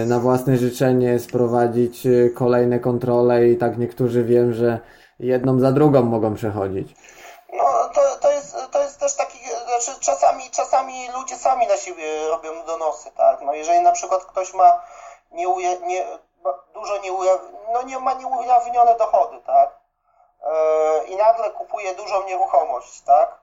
[0.06, 4.78] na własne życzenie sprowadzić e, kolejne kontrole i tak niektórzy wiem, że
[5.18, 6.94] jedną za drugą mogą przechodzić.
[7.52, 7.64] No
[7.94, 12.66] to, to, jest, to jest też taki, znaczy czasami, czasami ludzie sami na siebie robią
[12.66, 13.42] donosy, tak?
[13.42, 14.82] No jeżeli na przykład ktoś ma
[15.32, 16.06] nieuja, nie,
[16.74, 17.40] dużo nieujaw,
[17.72, 19.80] no nie ma nieujawnione dochody, tak?
[20.42, 23.38] Yy, I nagle kupuje dużą nieruchomość, tak?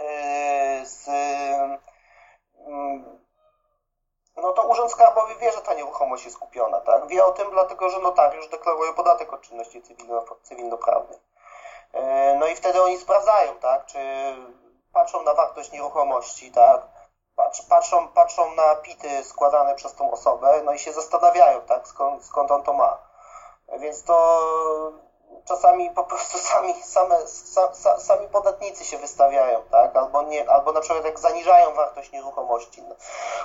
[0.00, 1.78] Yy, z, yy,
[4.36, 7.06] no to Urząd Skarbowy wie, że ta nieruchomość jest kupiona, tak?
[7.06, 11.20] Wie o tym dlatego, że notariusz deklaruje podatek od czynności cywilno, cywilnoprawnych.
[11.92, 13.86] E, no i wtedy oni sprawdzają, tak?
[13.86, 13.98] Czy
[14.92, 16.82] patrzą na wartość nieruchomości, tak?
[17.36, 22.24] patrz, patrzą, patrzą na pity składane przez tą osobę, no i się zastanawiają, tak, skąd,
[22.24, 22.98] skąd on to ma.
[23.78, 24.38] Więc to
[25.44, 27.16] czasami po prostu sami, same,
[27.72, 29.96] sa, sami podatnicy się wystawiają, tak?
[29.96, 32.82] Albo, nie, albo na przykład jak zaniżają wartość nieruchomości.
[32.82, 32.94] No.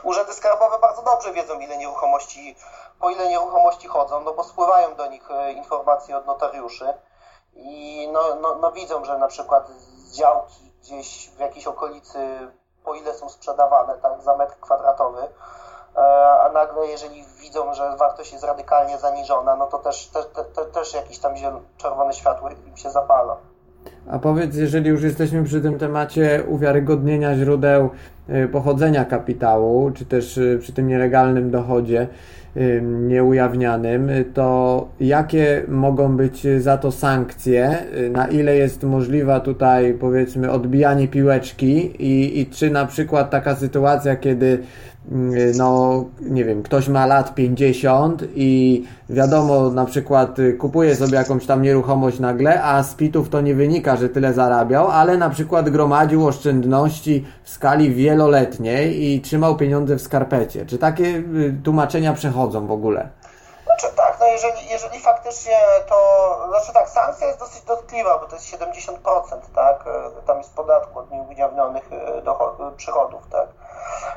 [0.03, 2.55] Urzędy skarbowe bardzo dobrze wiedzą, ile nieruchomości,
[2.99, 6.93] po ile nieruchomości chodzą, no bo spływają do nich e, informacje od notariuszy
[7.53, 9.67] i no, no, no widzą, że na przykład
[10.13, 12.51] działki gdzieś w jakiejś okolicy,
[12.83, 15.29] po ile są sprzedawane, tak, za metr kwadratowy,
[16.45, 20.65] a nagle jeżeli widzą, że wartość jest radykalnie zaniżona, no to też, te, te, te,
[20.65, 21.33] też jakieś tam
[21.77, 23.37] czerwone światło im się zapala.
[24.11, 27.89] A powiedz, jeżeli już jesteśmy przy tym temacie uwiarygodnienia źródeł
[28.27, 32.07] e, pochodzenia kapitału, czy też e, przy tym nielegalnym dochodzie
[32.81, 37.77] nieujawnianym, to jakie mogą być za to sankcje?
[38.11, 44.15] Na ile jest możliwa tutaj, powiedzmy, odbijanie piłeczki i, i czy na przykład taka sytuacja,
[44.15, 44.63] kiedy
[45.57, 51.45] no nie wiem, ktoś ma lat 50 i wiadomo, na przykład y, kupuje sobie jakąś
[51.45, 55.69] tam nieruchomość nagle, a z pitów to nie wynika, że tyle zarabiał, ale na przykład
[55.69, 60.65] gromadził oszczędności w skali wieloletniej i trzymał pieniądze w skarpecie.
[60.65, 63.09] Czy takie y, tłumaczenia przechodzą w ogóle?
[63.79, 65.97] Znaczy tak, no jeżeli, jeżeli faktycznie to,
[66.49, 70.99] znaczy tak, sankcja jest dosyć dotkliwa, bo to jest 70%, tak, y, tam jest podatku
[70.99, 71.89] od nieujawnionych
[72.77, 73.47] przychodów, tak.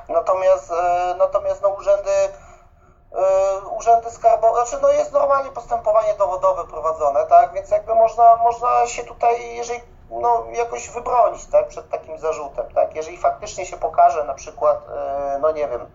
[0.08, 2.10] Natomiast, e, natomiast no, urzędy
[3.12, 8.86] e, urzędy skarbowe, znaczy no jest normalnie postępowanie dowodowe prowadzone, tak, więc jakby można, można
[8.86, 9.80] się tutaj, jeżeli
[10.10, 15.38] no, jakoś wybronić, tak, przed takim zarzutem, tak, jeżeli faktycznie się pokaże na przykład, e,
[15.40, 15.90] no nie wiem,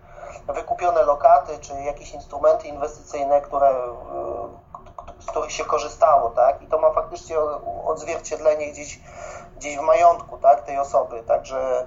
[0.48, 3.74] wykupione lokaty, czy jakieś instrumenty inwestycyjne, które,
[5.20, 7.36] z których się korzystało, tak, i to ma faktycznie
[7.86, 9.00] odzwierciedlenie gdzieś,
[9.56, 11.86] gdzieś w majątku, tak, tej osoby, także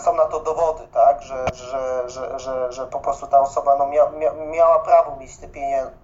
[0.00, 2.08] są na to dowody, tak, że, że,
[2.38, 5.32] że, że, po prostu ta osoba no, mia, mia, miała prawo mieć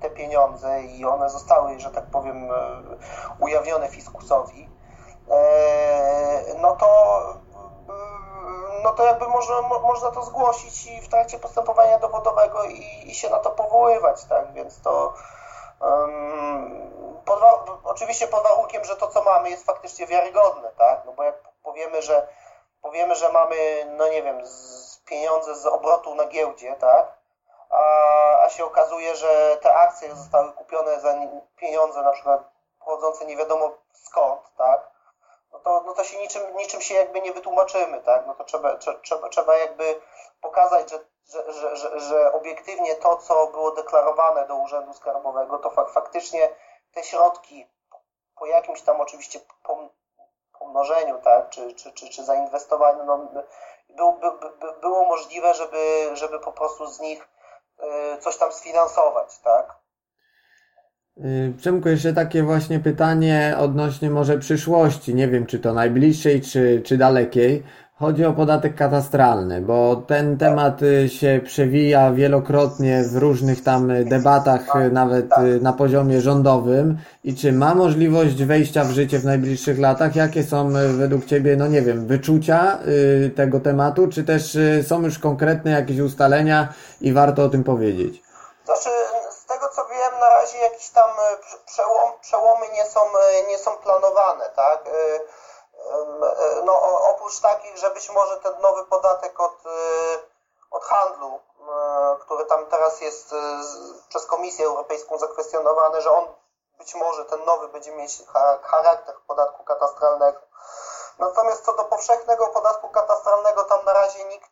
[0.01, 2.55] te pieniądze i one zostały, że tak powiem, e,
[3.39, 4.70] ujawnione fiskusowi,
[5.31, 6.87] e, no to
[8.82, 13.30] no to jakby można, można to zgłosić i w trakcie postępowania dowodowego i, i się
[13.30, 15.14] na to powoływać, tak, więc to
[15.80, 17.40] um, pod,
[17.84, 22.03] oczywiście pod warunkiem, że to co mamy jest faktycznie wiarygodne, tak, no bo jak powiemy,
[22.03, 22.28] że
[22.82, 27.22] powiemy, że mamy, no nie wiem, z pieniądze z obrotu na giełdzie, tak?
[27.70, 27.82] A,
[28.43, 31.14] a się okazuje, że te akcje zostały kupione za
[31.57, 32.43] pieniądze na przykład
[32.78, 34.91] pochodzące nie wiadomo skąd, tak?
[35.65, 38.27] To, no to się niczym, niczym się jakby nie wytłumaczymy, tak?
[38.27, 40.01] No to trzeba, trzeba, trzeba jakby
[40.41, 40.99] pokazać, że,
[41.53, 46.49] że, że, że, obiektywnie to, co było deklarowane do Urzędu Skarbowego, to fak, faktycznie
[46.95, 47.67] te środki
[48.39, 49.41] po jakimś tam oczywiście
[50.59, 53.19] pomnożeniu, tak, czy, czy, czy, czy zainwestowaniu, no,
[53.89, 57.29] był, by, by, było możliwe, żeby, żeby po prostu z nich
[58.15, 59.82] y, coś tam sfinansować, tak.
[61.19, 65.15] Y, Przemku, jeszcze takie właśnie pytanie odnośnie może przyszłości.
[65.15, 67.63] Nie wiem, czy to najbliższej, czy, czy dalekiej.
[67.95, 74.77] Chodzi o podatek katastralny, bo ten temat y, się przewija wielokrotnie w różnych tam debatach,
[74.77, 75.27] y, nawet
[75.61, 76.99] na poziomie rządowym.
[77.25, 80.17] I czy ma możliwość wejścia w życie w najbliższych latach?
[80.17, 82.79] Jakie są według Ciebie, no nie wiem, wyczucia
[83.35, 86.69] tego tematu, czy też są już konkretne jakieś ustalenia
[87.01, 88.23] i warto o tym powiedzieć?
[88.65, 88.91] Znaczy,
[89.31, 91.11] z tego co wiem, na razie jakieś tam
[91.67, 93.01] przełom, przełomy nie są,
[93.49, 94.87] nie są planowane, tak?
[94.87, 95.21] E,
[96.65, 96.81] no,
[97.11, 99.71] oprócz takich, że być może ten nowy podatek od, e,
[100.71, 103.35] od handlu, e, który tam teraz jest
[104.09, 106.25] przez Komisję Europejską zakwestionowany, że on
[106.79, 108.23] być może ten nowy będzie mieć
[108.63, 110.41] charakter podatku katastralnego.
[111.19, 114.51] Natomiast co do powszechnego podatku katastralnego, tam na razie nikt,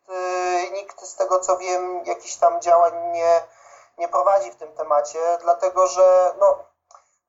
[0.73, 3.43] nikt z tego co wiem, jakichś tam działań nie,
[4.01, 6.59] nie prowadzi w tym temacie, dlatego że no,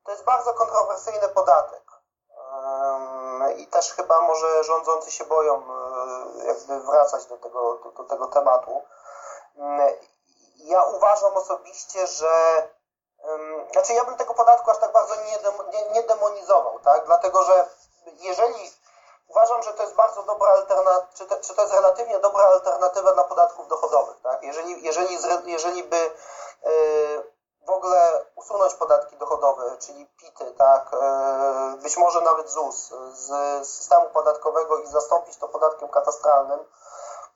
[0.03, 1.81] to jest bardzo kontrowersyjny podatek
[3.57, 8.27] i też chyba może rządzący się boją e, jakby wracać do tego, do, do tego
[8.27, 8.81] tematu.
[10.55, 12.67] Ja uważam osobiście, że
[13.71, 15.37] znaczy ja bym tego podatku aż tak bardzo nie,
[15.73, 17.05] nie, nie demonizował, tak?
[17.05, 17.65] Dlatego, że
[18.19, 18.71] jeżeli
[19.27, 23.23] uważam, że to jest bardzo dobra alternatywa, czy, czy to jest relatywnie dobra alternatywa dla
[23.23, 24.43] podatków dochodowych, tak?
[24.43, 26.11] Jeżeli, jeżeli, jeżeli by
[27.65, 32.93] w ogóle usunąć podatki dochodowe, czyli PIT-y, tak, e, być może nawet ZUS.
[33.13, 36.59] Z systemu podatkowego i zastąpić to podatkiem katastralnym,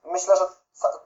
[0.04, 0.48] myślę, że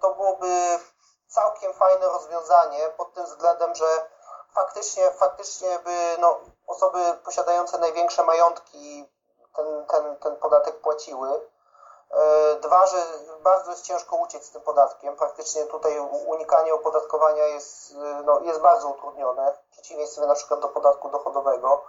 [0.01, 0.79] to byłoby
[1.27, 4.09] całkiem fajne rozwiązanie pod tym względem, że
[4.53, 9.09] faktycznie, faktycznie by no, osoby posiadające największe majątki
[9.55, 11.41] ten, ten, ten podatek płaciły.
[12.61, 12.97] Dwa, że
[13.39, 15.15] bardzo jest ciężko uciec z tym podatkiem.
[15.15, 17.93] Praktycznie tutaj unikanie opodatkowania jest,
[18.25, 21.81] no, jest bardzo utrudnione, w przeciwieństwie na przykład do podatku dochodowego.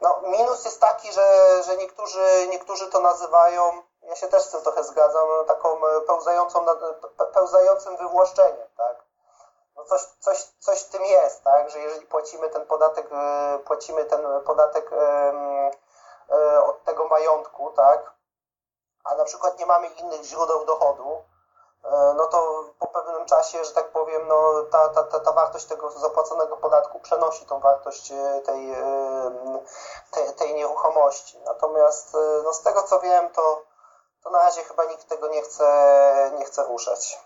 [0.00, 4.62] No, minus jest taki, że, że niektórzy, niektórzy to nazywają, ja się też z tym
[4.62, 6.66] trochę zgadzam, taką pełzającą,
[7.34, 9.04] pełzającym wywłaszczeniem, tak?
[9.76, 11.70] No coś, coś, coś w tym jest, tak?
[11.70, 18.17] Że jeżeli płacimy ten podatek, e, płacimy ten podatek e, od tego majątku, tak?
[19.04, 21.08] A na przykład nie mamy innych źródeł dochodu,
[21.84, 25.64] e, no to po pewnym czasie, że tak powiem, no ta, ta, ta, ta wartość
[25.64, 28.12] tego zapłaconego podatku przenosi tą wartość
[28.46, 28.74] tej,
[30.10, 31.38] tej, tej nieruchomości.
[31.44, 33.62] Natomiast no z tego co wiem, to,
[34.24, 35.64] to na razie chyba nikt tego nie chce,
[36.38, 37.18] nie chce ruszać.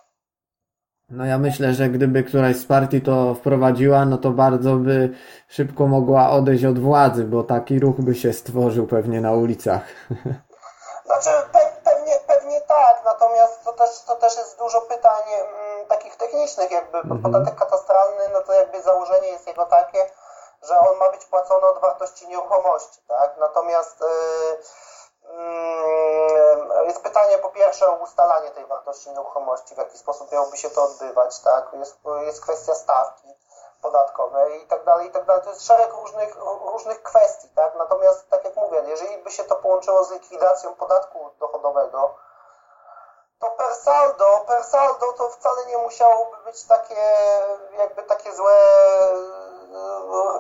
[1.10, 5.10] No ja myślę, że gdyby któraś z partii to wprowadziła, no to bardzo by
[5.48, 9.82] szybko mogła odejść od władzy, bo taki ruch by się stworzył pewnie na ulicach.
[11.12, 15.86] Znaczy pe pewnie, pewnie tak, natomiast to też, to też jest dużo pytań m, mm,
[15.86, 17.22] takich technicznych, jakby mhm.
[17.22, 20.10] podatek katastralny, no to jakby założenie jest jego takie,
[20.62, 23.36] że on ma być płacony od wartości nieruchomości, tak?
[23.36, 24.06] Natomiast yy,
[25.24, 30.70] Mm, jest pytanie po pierwsze o ustalanie tej wartości nieruchomości, w jaki sposób miałoby się
[30.70, 31.72] to odbywać, tak?
[31.72, 33.28] Jest, jest kwestia stawki
[33.82, 35.42] podatkowej i tak dalej, i tak dalej.
[35.42, 36.36] To jest szereg różnych,
[36.72, 37.74] różnych kwestii, tak?
[37.74, 42.14] Natomiast, tak jak mówię, jeżeli by się to połączyło z likwidacją podatku dochodowego,
[43.38, 47.02] to per saldo, per saldo to wcale nie musiałoby być takie,
[47.78, 48.54] jakby takie złe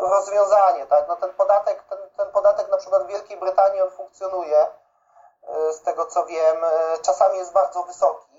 [0.00, 1.08] rozwiązanie, tak?
[1.08, 4.66] No ten podatek, ten, ten podatek na przykład w Wielkiej Brytanii on funkcjonuje,
[5.48, 8.32] e, z tego co wiem, e, czasami jest bardzo wysoki.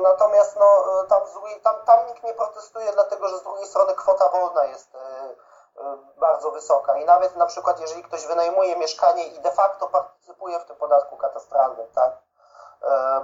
[0.00, 1.22] Natomiast no, tam,
[1.62, 4.98] tam, tam nikt nie protestuje, dlatego że z drugiej strony kwota wolna jest e,
[6.16, 6.96] bardzo wysoka.
[6.96, 11.16] I nawet na przykład, jeżeli ktoś wynajmuje mieszkanie i de facto partycypuje w tym podatku
[11.16, 12.12] katastralnym, tak?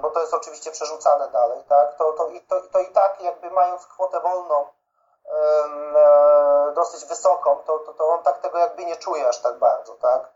[0.00, 1.94] bo to jest oczywiście przerzucane dalej, tak?
[1.94, 4.66] to, to, to, to i tak jakby mając kwotę wolną
[5.32, 9.94] E, dosyć wysoką, to, to, to on tak tego jakby nie czuje aż tak bardzo,
[9.94, 10.35] tak?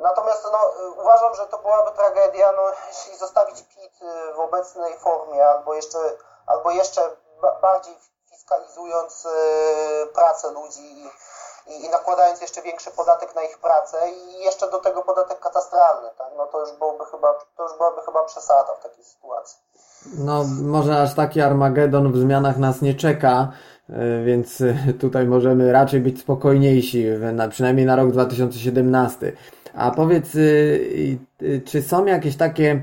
[0.00, 0.58] Natomiast no,
[1.02, 5.98] uważam, że to byłaby tragedia, no, jeśli zostawić PIT y, w obecnej formie, albo jeszcze,
[6.46, 7.00] albo jeszcze
[7.62, 7.94] bardziej
[8.30, 11.10] fiskalizując y, pracę ludzi
[11.66, 16.10] i, i, nakładając jeszcze większy podatek na ich pracę i jeszcze do tego podatek katastralny,
[16.18, 16.28] tak?
[16.36, 19.58] no to już byłoby chyba, to już byłaby chyba przesada w takiej sytuacji.
[20.18, 23.48] No, może aż taki Armagedon w zmianach nas nie czeka,
[23.90, 24.62] E, więc
[25.00, 27.06] tutaj możemy raczej być spokojniejsi,
[27.50, 29.32] przynajmniej na rok 2017.
[29.76, 32.82] A powiedz, e, czy są jakieś takie,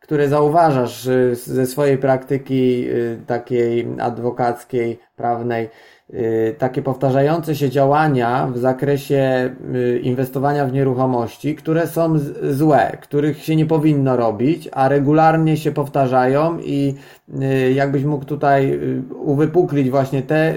[0.00, 2.86] które zauważasz ze swojej praktyki
[3.26, 5.68] takiej adwokackiej, prawnej,
[6.12, 12.18] Y, takie powtarzające się działania w zakresie y, inwestowania w nieruchomości, które są
[12.50, 16.94] złe, których się nie powinno robić, a regularnie się powtarzają i
[17.42, 18.80] y, jakbyś mógł tutaj
[19.10, 20.54] uwypuklić właśnie te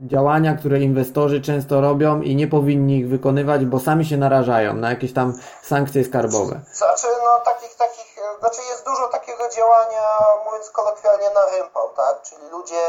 [0.00, 4.90] działania, które inwestorzy często robią i nie powinni ich wykonywać, bo sami się narażają na
[4.90, 6.60] jakieś tam sankcje skarbowe.
[6.72, 10.02] Znaczy, no takich, takich, znaczy jest dużo takiego działania,
[10.46, 12.22] mówiąc kolokwialnie, na rympał, tak?
[12.22, 12.82] Czyli ludzie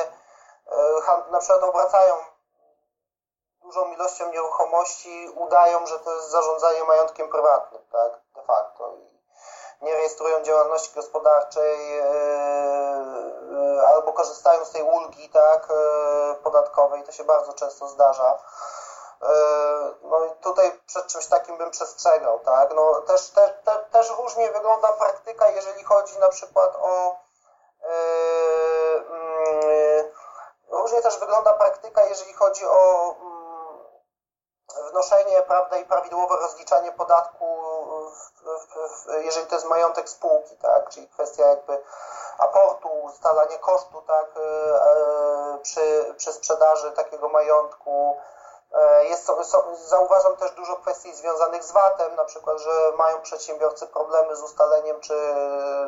[0.71, 2.15] E, na przykład obracają
[3.61, 8.97] dużą ilością nieruchomości, udają, że to jest zarządzanie majątkiem prywatnym, tak, de facto.
[9.81, 15.67] Nie rejestrują działalności gospodarczej e, e, albo korzystają z tej ulgi, tak,
[16.43, 17.03] podatkowej.
[17.03, 18.39] To się bardzo często zdarza.
[20.01, 22.73] No i tutaj przed czymś takim bym przestrzegał, tak.
[22.75, 27.15] No też, te, te, też różnie wygląda praktyka, jeżeli chodzi na przykład o
[30.69, 33.28] Różnie też wygląda praktyka, jeżeli chodzi o mm,
[34.91, 37.45] wnoszenie prawda, i prawidłowe rozliczanie podatku,
[39.17, 40.89] jeżeli to jest majątek spółki, tak?
[40.89, 41.79] czyli kwestia jakby
[42.37, 44.25] aportu, ustalanie kosztu tak?
[44.37, 48.17] E, e, przy, przy sprzedaży takiego majątku.
[48.73, 49.31] E, jest,
[49.85, 54.99] zauważam też dużo kwestii związanych z VAT-em, na przykład, że mają przedsiębiorcy problemy z ustaleniem,
[54.99, 55.13] czy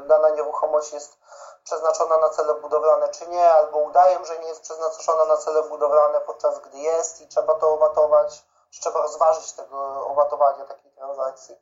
[0.07, 1.17] dana nieruchomość jest
[1.63, 6.21] przeznaczona na cele budowlane, czy nie, albo udają, że nie jest przeznaczona na cele budowlane,
[6.21, 8.45] podczas gdy jest i trzeba to owatować,
[8.79, 11.55] trzeba rozważyć tego owatowania takiej transakcji.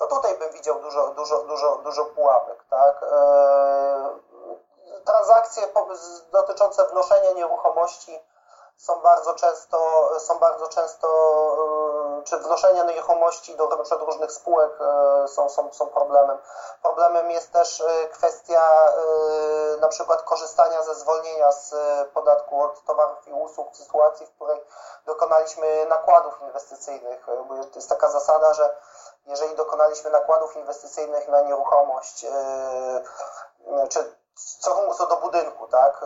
[0.00, 3.02] No tutaj bym widział dużo, dużo, dużo, dużo pułapek, tak?
[3.02, 4.22] Eee,
[5.04, 5.62] transakcje
[6.32, 8.20] dotyczące wnoszenia nieruchomości
[8.76, 11.81] są bardzo często, są bardzo często, eee,
[12.24, 13.96] czy wnoszenia nieruchomości do np.
[13.96, 14.78] różnych spółek
[15.26, 16.38] są, są, są problemem.
[16.82, 18.92] Problemem jest też kwestia
[19.80, 21.74] na przykład korzystania ze zwolnienia z
[22.14, 24.64] podatku od towarów i usług w sytuacji, w której
[25.06, 27.26] dokonaliśmy nakładów inwestycyjnych.
[27.48, 28.76] To jest taka zasada, że
[29.26, 32.26] jeżeli dokonaliśmy nakładów inwestycyjnych na nieruchomość,
[33.88, 34.22] czy
[34.60, 36.04] co, co do budynku, tak,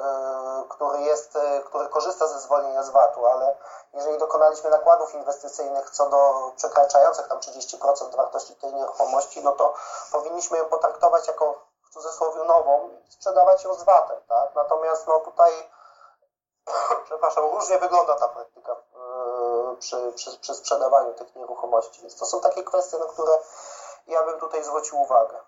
[0.69, 3.57] który jest, który korzysta ze zwolnienia z VAT-u, ale
[3.97, 9.74] jeżeli dokonaliśmy nakładów inwestycyjnych co do przekraczających tam 30% wartości tej nieruchomości, no to
[10.12, 11.55] powinniśmy ją potraktować jako
[11.90, 14.55] w cudzysłowie nową i sprzedawać ją z VAT-em, tak?
[14.55, 15.53] Natomiast no tutaj
[17.07, 22.01] przepraszam, różnie wygląda ta praktyka e, przy, przy, przy sprzedawaniu tych nieruchomości.
[22.01, 23.38] Więc to są takie kwestie, na które
[24.07, 25.40] ja bym tutaj zwrócił uwagę.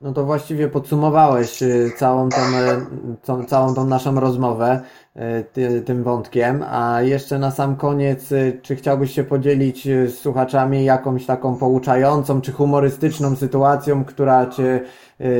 [0.00, 2.36] No to właściwie podsumowałeś y, całą tą,
[3.42, 4.80] y, całą tą naszą rozmowę
[5.16, 8.20] y, ty, tym wątkiem, a jeszcze na sam koniec,
[8.62, 14.80] czy chciałbyś się podzielić z słuchaczami jakąś taką pouczającą czy humorystyczną sytuacją, która Cię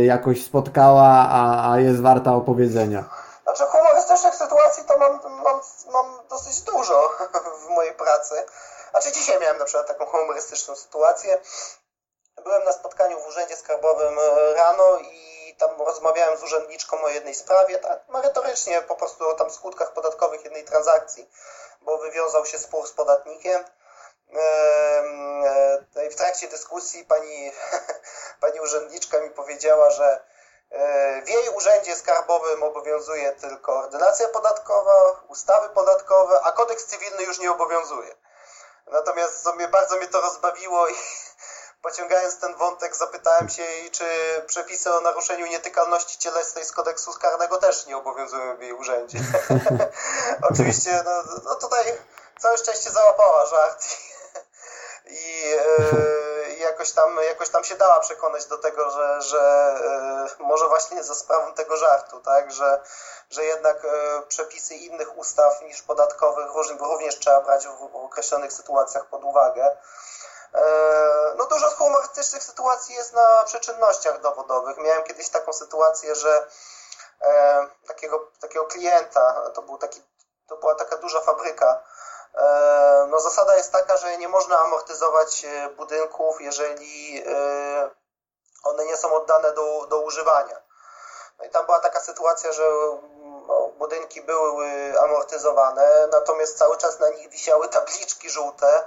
[0.04, 3.04] jakoś spotkała, a, a jest warta opowiedzenia?
[3.42, 5.12] Znaczy humorystycznych sytuacji to mam,
[5.44, 5.61] mam,
[5.92, 7.09] mam dosyć dużo
[7.66, 8.34] w mojej pracy.
[8.90, 11.38] Znaczy dzisiaj miałem na przykład taką humorystyczną sytuację
[12.43, 17.34] byłem na spotkaniu w Urzędzie Skarbowym e, rano i tam rozmawiałem z urzędniczką o jednej
[17.34, 21.30] sprawie, tak merytorycznie po prostu o tam skutkach podatkowych jednej transakcji,
[21.82, 23.64] bo wywiązał się spór z podatnikiem.
[24.34, 27.53] E, I w trakcie dyskusji pani,
[28.41, 30.20] pani urzędniczka mi powiedziała, że
[30.70, 37.39] e, w jej urzędzie skarbowym obowiązuje tylko ordynacja podatkowa, ustawy podatkowe, a kodeks cywilny już
[37.39, 38.14] nie obowiązuje.
[38.86, 40.95] Natomiast bardzo mnie to rozbawiło i
[41.83, 44.05] Pociągając ten wątek, zapytałem się jej, czy
[44.47, 49.18] przepisy o naruszeniu nietykalności cielesnej z kodeksu karnego też nie obowiązują w jej urzędzie.
[50.51, 51.85] Oczywiście, no, no, tutaj
[52.39, 53.85] całe szczęście załapała żart
[55.07, 59.41] i, e, jakoś, tam, jakoś tam się dała przekonać do tego, że, że
[60.41, 62.81] e, może właśnie za sprawą tego żartu, tak, że,
[63.31, 66.51] że jednak e, przepisy innych ustaw niż podatkowych
[66.81, 69.76] również trzeba brać w określonych sytuacjach pod uwagę.
[70.55, 74.76] E, no dużo humorystycznych sytuacji jest na przyczynnościach dowodowych.
[74.78, 76.46] Miałem kiedyś taką sytuację, że
[77.20, 80.03] e, takiego, takiego klienta, to, był taki,
[80.49, 81.82] to była taka duża fabryka,
[82.34, 85.46] e, no zasada jest taka, że nie można amortyzować
[85.76, 87.24] budynków, jeżeli
[88.64, 90.62] one nie są oddane do, do używania.
[91.38, 92.64] No i tam była taka sytuacja, że
[93.46, 98.84] no, budynki były amortyzowane, natomiast cały czas na nich wisiały tabliczki żółte,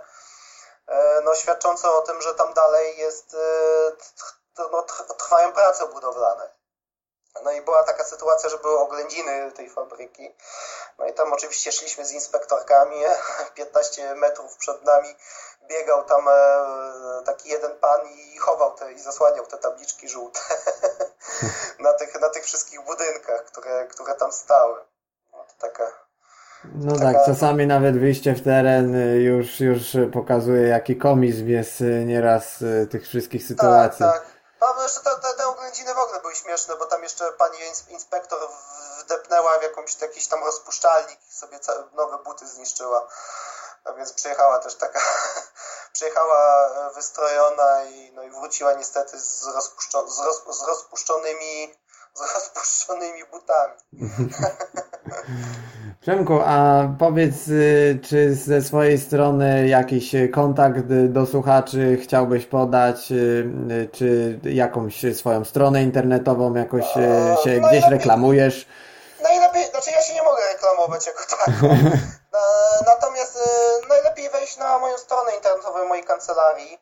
[1.23, 3.91] no, świadczące o tym, że tam dalej jest, e,
[4.71, 4.85] no,
[5.17, 6.61] trwają prace budowlane.
[7.43, 10.35] No i była taka sytuacja, że były oględziny tej fabryki.
[10.97, 12.95] No i tam oczywiście szliśmy z inspektorkami.
[13.55, 15.15] 15 metrów przed nami
[15.67, 20.39] biegał tam e, taki jeden pan i chował te i zasłaniał te tabliczki żółte
[21.79, 24.85] na, tych, na tych wszystkich budynkach, które, które tam stały.
[25.31, 26.10] No to taka
[26.65, 27.13] no Taka...
[27.13, 29.81] tak, czasami nawet wyjście w teren y, już, już
[30.13, 34.05] pokazuje, jaki komizm jest y, nieraz y, tych wszystkich sytuacji.
[34.05, 34.31] Tak, tak.
[34.61, 37.57] No, jeszcze te, te, te oględziny w ogóle były śmieszne, bo tam jeszcze pani
[37.89, 38.39] inspektor
[38.99, 41.59] wdepnęła w jakąś, jakiś tam rozpuszczalnik i sobie
[41.93, 43.07] nowe buty zniszczyła.
[43.85, 44.99] No więc przyjechała też taka,
[45.93, 51.75] przyjechała e, wystrojona i, no i wróciła niestety z, rozpuszczo, z, roz, z rozpuszczonymi
[52.17, 53.73] z rozpuszczonymi butami.
[56.01, 60.79] Przemku, a powiedz, y, czy ze swojej strony jakiś kontakt
[61.09, 68.67] do słuchaczy chciałbyś podać, y, czy jakąś swoją stronę internetową jakoś y, się gdzieś reklamujesz?
[69.23, 71.67] Najlepiej, znaczy ja się nie mogę reklamować jako taką.
[72.85, 73.39] Natomiast
[73.89, 76.77] najlepiej wejść na moją stronę internetową mojej kancelarii.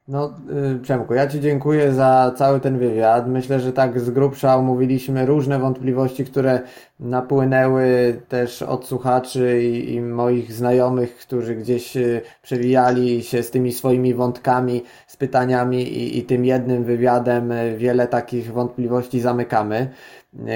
[0.07, 0.33] No,
[0.75, 3.27] y, Przemku, ja Ci dziękuję za cały ten wywiad.
[3.27, 6.61] Myślę, że tak z grubsza omówiliśmy różne wątpliwości, które
[6.99, 13.71] napłynęły też od słuchaczy i, i moich znajomych, którzy gdzieś y, przewijali się z tymi
[13.71, 19.89] swoimi wątkami, z pytaniami i, i tym jednym wywiadem y, wiele takich wątpliwości zamykamy.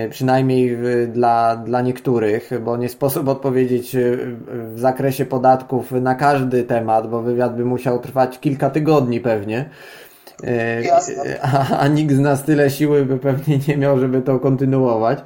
[0.09, 0.77] Przynajmniej
[1.07, 3.95] dla, dla niektórych, bo nie sposób odpowiedzieć
[4.73, 9.69] w zakresie podatków na każdy temat, bo wywiad by musiał trwać kilka tygodni pewnie.
[11.41, 15.19] A, a nikt z nas tyle siły by pewnie nie miał, żeby to kontynuować.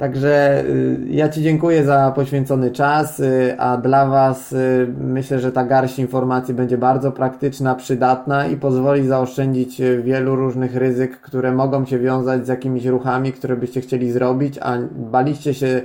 [0.00, 5.52] Także y, ja Ci dziękuję za poświęcony czas, y, a dla Was y, myślę, że
[5.52, 11.86] ta garść informacji będzie bardzo praktyczna, przydatna i pozwoli zaoszczędzić wielu różnych ryzyk, które mogą
[11.86, 15.82] się wiązać z jakimiś ruchami, które byście chcieli zrobić, a baliście się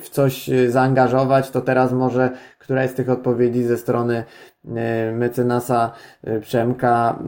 [0.00, 4.24] w coś zaangażować, to teraz może któraś z tych odpowiedzi ze strony
[5.12, 5.92] mecenasa
[6.40, 7.18] Przemka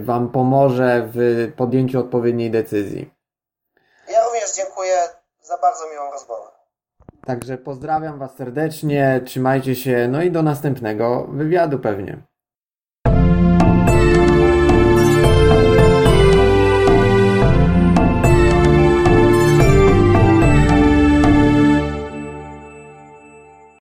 [0.00, 3.10] Wam pomoże w podjęciu odpowiedniej decyzji.
[4.08, 5.21] Ja również dziękuję
[5.52, 6.50] za bardzo miłą rozmowę.
[7.26, 12.22] Także pozdrawiam Was serdecznie, trzymajcie się, no i do następnego wywiadu pewnie.